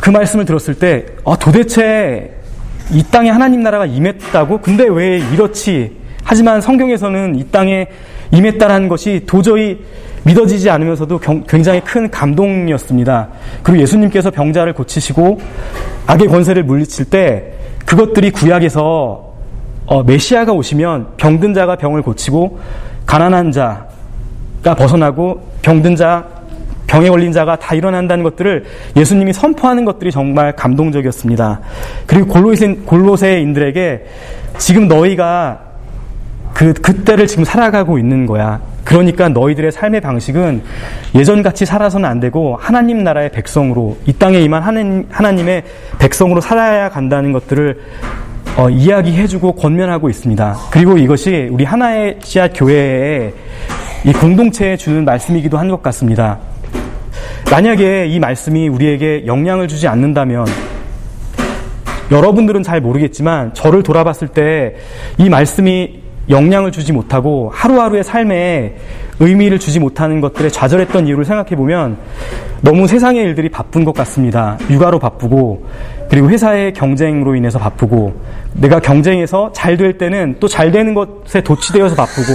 그 0.00 0.08
말씀을 0.08 0.46
들었을 0.46 0.78
때 0.78 1.04
어, 1.24 1.38
도대체 1.38 2.34
이 2.90 3.04
땅에 3.10 3.28
하나님 3.28 3.62
나라가 3.62 3.84
임했다고? 3.84 4.62
근데 4.62 4.86
왜 4.88 5.18
이렇지? 5.18 5.94
하지만 6.24 6.62
성경에서는 6.62 7.34
이 7.36 7.44
땅에 7.50 7.88
임했다라는 8.32 8.88
것이 8.88 9.22
도저히 9.26 9.78
믿어지지 10.24 10.68
않으면서도 10.70 11.20
굉장히 11.46 11.80
큰 11.80 12.10
감동이었습니다. 12.10 13.28
그리고 13.62 13.82
예수님께서 13.82 14.30
병자를 14.30 14.72
고치시고 14.72 15.40
악의 16.06 16.26
권세를 16.28 16.64
물리칠 16.64 17.04
때 17.04 17.52
그것들이 17.84 18.32
구약에서 18.32 19.34
어, 19.86 20.02
메시아가 20.02 20.52
오시면 20.52 21.14
병든 21.16 21.54
자가 21.54 21.76
병을 21.76 22.02
고치고 22.02 22.58
가난한 23.06 23.52
자가 23.52 24.74
벗어나고 24.76 25.40
병든 25.62 25.94
자 25.94 26.26
병에 26.88 27.08
걸린 27.08 27.32
자가 27.32 27.56
다 27.56 27.74
일어난다는 27.74 28.24
것들을 28.24 28.64
예수님이 28.96 29.32
선포하는 29.32 29.84
것들이 29.84 30.10
정말 30.10 30.54
감동적이었습니다. 30.54 31.60
그리고 32.06 32.28
골로새, 32.28 32.74
골로새인들에게 32.86 34.06
지금 34.58 34.88
너희가 34.88 35.65
그, 36.56 36.72
그때를 36.72 37.26
지금 37.26 37.44
살아가고 37.44 37.98
있는 37.98 38.24
거야. 38.24 38.58
그러니까 38.82 39.28
너희들의 39.28 39.72
삶의 39.72 40.00
방식은 40.00 40.62
예전같이 41.14 41.66
살아서는 41.66 42.08
안 42.08 42.18
되고 42.18 42.56
하나님 42.58 43.04
나라의 43.04 43.30
백성으로 43.30 43.98
이 44.06 44.14
땅에 44.14 44.40
임한 44.40 44.62
하나님, 44.62 45.06
하나님의 45.10 45.64
백성으로 45.98 46.40
살아야 46.40 46.88
간다는 46.88 47.32
것들을 47.32 47.78
어, 48.56 48.70
이야기해주고 48.70 49.52
권면하고 49.56 50.08
있습니다. 50.08 50.56
그리고 50.70 50.96
이것이 50.96 51.48
우리 51.52 51.64
하나의 51.64 52.20
씨앗 52.22 52.52
교회의 52.54 53.34
이 54.06 54.12
공동체에 54.14 54.78
주는 54.78 55.04
말씀이기도 55.04 55.58
한 55.58 55.68
것 55.68 55.82
같습니다. 55.82 56.38
만약에 57.50 58.06
이 58.06 58.18
말씀이 58.18 58.68
우리에게 58.68 59.26
영향을 59.26 59.68
주지 59.68 59.88
않는다면 59.88 60.46
여러분들은 62.10 62.62
잘 62.62 62.80
모르겠지만 62.80 63.52
저를 63.52 63.82
돌아봤을 63.82 64.28
때 64.28 64.76
이 65.18 65.28
말씀이 65.28 66.05
영향을 66.28 66.72
주지 66.72 66.92
못하고 66.92 67.50
하루하루의 67.54 68.04
삶에 68.04 68.76
의미를 69.20 69.58
주지 69.58 69.80
못하는 69.80 70.20
것들에 70.20 70.50
좌절했던 70.50 71.06
이유를 71.06 71.24
생각해 71.24 71.56
보면 71.56 71.96
너무 72.60 72.86
세상의 72.86 73.22
일들이 73.24 73.48
바쁜 73.48 73.84
것 73.84 73.94
같습니다. 73.94 74.58
육아로 74.68 74.98
바쁘고 74.98 75.66
그리고 76.10 76.28
회사의 76.28 76.72
경쟁으로 76.72 77.34
인해서 77.34 77.58
바쁘고 77.58 78.14
내가 78.54 78.80
경쟁에서 78.80 79.52
잘 79.52 79.76
될 79.76 79.98
때는 79.98 80.36
또 80.40 80.48
잘 80.48 80.70
되는 80.72 80.94
것에 80.94 81.42
도취되어서 81.42 81.94
바쁘고 81.96 82.32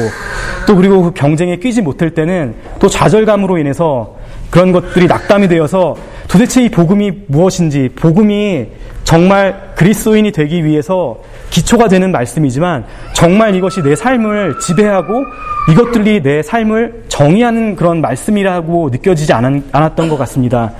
또 0.67 0.75
그리고 0.75 1.01
그 1.04 1.12
경쟁에 1.12 1.58
끼지 1.58 1.82
못할 1.82 2.12
때는 2.12 2.56
또 2.80 2.88
좌절감으로 2.88 3.58
인해서 3.58 4.15
그런 4.51 4.71
것들이 4.71 5.08
낙담이 5.08 5.47
되어서 5.47 5.95
도대체 6.32 6.63
이 6.63 6.70
복음이 6.70 7.12
무엇인지 7.28 7.89
복음이 7.94 8.67
정말 9.04 9.74
그리스도인이 9.76 10.32
되기 10.32 10.63
위해서 10.63 11.22
기초가 11.50 11.89
되는 11.89 12.10
말씀이지만 12.13 12.86
정말 13.13 13.54
이것이 13.54 13.82
내 13.82 13.98
삶을 13.98 14.58
지배하고 14.60 15.26
이것들이 15.70 16.24
내 16.24 16.41
삶을 16.41 17.04
정의하는 17.10 17.76
그런 17.76 18.00
말씀이라고 18.00 18.91
느껴지지 18.91 19.34
않았던 19.34 20.08
것 20.08 20.17
같습니다. 20.20 20.72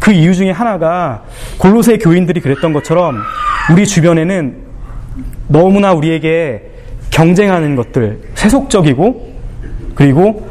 그 0.00 0.10
이유 0.10 0.34
중에 0.34 0.50
하나가 0.50 1.24
골로새 1.58 1.98
교인들이 1.98 2.40
그랬던 2.40 2.72
것처럼 2.72 3.18
우리 3.70 3.86
주변에는 3.86 4.56
너무나 5.48 5.92
우리에게 5.92 6.62
경쟁하는 7.10 7.76
것들, 7.76 8.20
세속적이고 8.34 9.34
그리고 9.94 10.48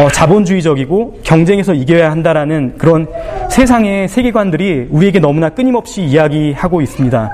어, 0.00 0.08
자본주의적이고 0.08 1.20
경쟁에서 1.22 1.74
이겨야 1.74 2.10
한다라는 2.10 2.74
그런 2.78 3.06
세상의 3.50 4.08
세계관들이 4.08 4.88
우리에게 4.90 5.20
너무나 5.20 5.50
끊임없이 5.50 6.02
이야기하고 6.02 6.80
있습니다. 6.80 7.30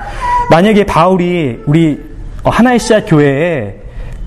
만약에 0.50 0.84
바울이 0.84 1.60
우리 1.66 1.98
어, 2.42 2.50
하나의 2.50 2.78
씨앗 2.78 3.04
교회에 3.06 3.74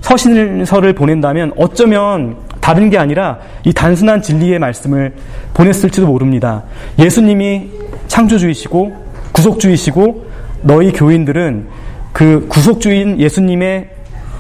서신서를 0.02 0.94
보낸다면 0.94 1.54
어쩌면 1.58 2.38
다른 2.60 2.90
게 2.90 2.98
아니라 2.98 3.40
이 3.66 3.74
단순한 3.74 4.22
진리의 4.22 4.60
말씀을 4.60 5.14
보냈을지도 5.54 6.08
모릅니다. 6.08 6.64
예수님이 7.00 7.70
창조주이시고 8.08 8.96
구속주이시고 9.34 10.26
너희 10.62 10.92
교인들은 10.92 11.68
그 12.14 12.48
구속주인 12.50 13.20
예수님의 13.20 13.90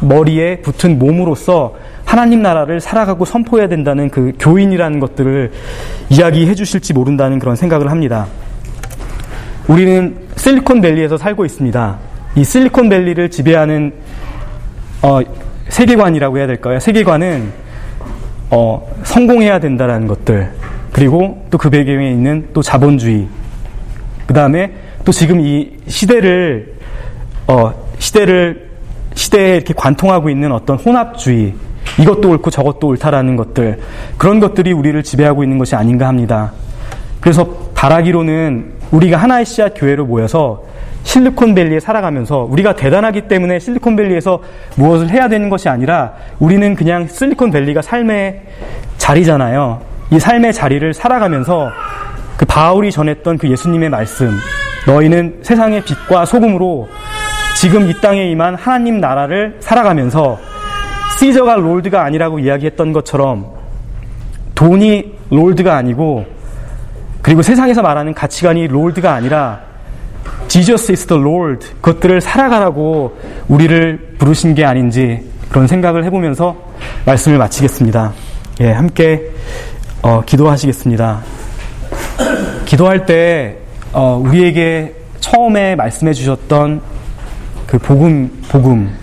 머리에 0.01 0.57
붙은 0.57 0.99
몸으로서 0.99 1.75
하나님 2.11 2.41
나라를 2.41 2.81
살아가고 2.81 3.23
선포해야 3.23 3.69
된다는 3.69 4.09
그 4.09 4.33
교인이라는 4.37 4.99
것들을 4.99 5.49
이야기해 6.09 6.55
주실지 6.55 6.91
모른다는 6.91 7.39
그런 7.39 7.55
생각을 7.55 7.89
합니다. 7.89 8.27
우리는 9.69 10.17
실리콘밸리에서 10.35 11.17
살고 11.17 11.45
있습니다. 11.45 11.99
이 12.35 12.43
실리콘밸리를 12.43 13.31
지배하는 13.31 13.93
어, 15.01 15.21
세계관이라고 15.69 16.37
해야 16.37 16.47
될까요? 16.47 16.81
세계관은 16.81 17.49
어, 18.49 18.85
성공해야 19.03 19.61
된다라는 19.61 20.07
것들 20.07 20.51
그리고 20.91 21.47
또 21.49 21.57
그 21.57 21.69
배경에 21.69 22.11
있는 22.11 22.49
또 22.51 22.61
자본주의 22.61 23.25
그 24.27 24.33
다음에 24.33 24.73
또 25.05 25.13
지금 25.13 25.39
이 25.39 25.71
시대를 25.87 26.73
어, 27.47 27.73
시대를 27.99 28.69
시대에 29.13 29.55
이렇게 29.55 29.73
관통하고 29.73 30.29
있는 30.29 30.51
어떤 30.51 30.75
혼합주의 30.75 31.53
이것도 31.99 32.29
옳고 32.29 32.49
저것도 32.49 32.87
옳다라는 32.87 33.35
것들 33.35 33.79
그런 34.17 34.39
것들이 34.39 34.71
우리를 34.71 35.01
지배하고 35.03 35.43
있는 35.43 35.57
것이 35.57 35.75
아닌가 35.75 36.07
합니다. 36.07 36.51
그래서 37.19 37.45
바라기로는 37.75 38.73
우리가 38.91 39.17
하나의 39.17 39.45
씨앗 39.45 39.73
교회로 39.75 40.05
모여서 40.05 40.63
실리콘밸리에 41.03 41.79
살아가면서 41.79 42.47
우리가 42.49 42.75
대단하기 42.75 43.21
때문에 43.27 43.59
실리콘밸리에서 43.59 44.41
무엇을 44.75 45.09
해야 45.09 45.27
되는 45.27 45.49
것이 45.49 45.69
아니라 45.69 46.13
우리는 46.39 46.75
그냥 46.75 47.07
실리콘밸리가 47.07 47.81
삶의 47.81 48.41
자리잖아요. 48.97 49.81
이 50.11 50.19
삶의 50.19 50.53
자리를 50.53 50.93
살아가면서 50.93 51.71
그 52.37 52.45
바울이 52.45 52.91
전했던 52.91 53.37
그 53.37 53.49
예수님의 53.49 53.89
말씀 53.89 54.37
너희는 54.87 55.39
세상의 55.41 55.83
빛과 55.83 56.25
소금으로 56.25 56.89
지금 57.55 57.87
이 57.87 57.93
땅에 58.01 58.29
임한 58.31 58.55
하나님 58.55 58.99
나라를 58.99 59.57
살아가면서 59.59 60.39
시저가 61.19 61.55
롤드가 61.55 62.03
아니라고 62.03 62.39
이야기했던 62.39 62.93
것처럼 62.93 63.45
돈이 64.55 65.13
롤드가 65.29 65.75
아니고 65.75 66.25
그리고 67.21 67.41
세상에서 67.41 67.81
말하는 67.81 68.13
가치관이 68.13 68.67
롤드가 68.67 69.13
아니라 69.13 69.61
Jesus 70.47 70.91
is 70.91 71.05
the 71.07 71.21
Lord 71.21 71.65
그것들을 71.81 72.21
살아가라고 72.21 73.17
우리를 73.47 74.15
부르신 74.17 74.55
게 74.55 74.65
아닌지 74.65 75.29
그런 75.49 75.67
생각을 75.67 76.03
해보면서 76.05 76.55
말씀을 77.05 77.37
마치겠습니다. 77.37 78.13
예, 78.61 78.71
함께 78.71 79.31
어, 80.01 80.21
기도하시겠습니다. 80.25 81.21
기도할 82.65 83.05
때 83.05 83.57
어, 83.93 84.21
우리에게 84.23 84.95
처음에 85.19 85.75
말씀해 85.75 86.13
주셨던 86.13 86.81
그 87.67 87.77
복음 87.77 88.41
복음 88.49 89.00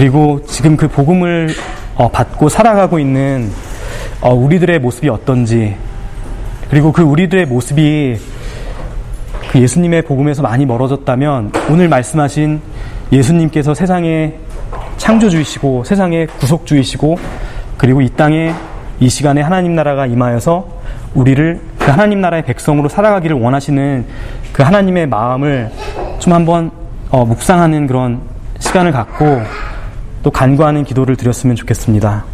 그리고 0.00 0.40
지금 0.46 0.78
그 0.78 0.88
복음을 0.88 1.50
어, 1.94 2.08
받고 2.08 2.48
살아가고 2.48 2.98
있는 2.98 3.50
어, 4.22 4.32
우리들의 4.32 4.78
모습이 4.78 5.10
어떤지 5.10 5.76
그리고 6.70 6.90
그 6.90 7.02
우리들의 7.02 7.44
모습이 7.44 8.16
그 9.50 9.60
예수님의 9.60 10.00
복음에서 10.00 10.40
많이 10.40 10.64
멀어졌다면 10.64 11.52
오늘 11.68 11.90
말씀하신 11.90 12.62
예수님께서 13.12 13.74
세상의 13.74 14.36
창조주이시고 14.96 15.84
세상의 15.84 16.28
구속주이시고 16.28 17.18
그리고 17.76 18.00
이 18.00 18.08
땅에 18.08 18.54
이 19.00 19.10
시간에 19.10 19.42
하나님 19.42 19.74
나라가 19.74 20.06
임하여서 20.06 20.66
우리를 21.12 21.60
그 21.78 21.90
하나님 21.90 22.22
나라의 22.22 22.46
백성으로 22.46 22.88
살아가기를 22.88 23.38
원하시는 23.38 24.06
그 24.54 24.62
하나님의 24.62 25.08
마음을 25.08 25.70
좀 26.20 26.32
한번 26.32 26.70
어, 27.10 27.26
묵상하는 27.26 27.86
그런 27.86 28.22
시간을 28.60 28.92
갖고 28.92 29.42
또 30.22 30.30
간구하는 30.30 30.84
기도를 30.84 31.16
드렸으면 31.16 31.56
좋겠습니다. 31.56 32.24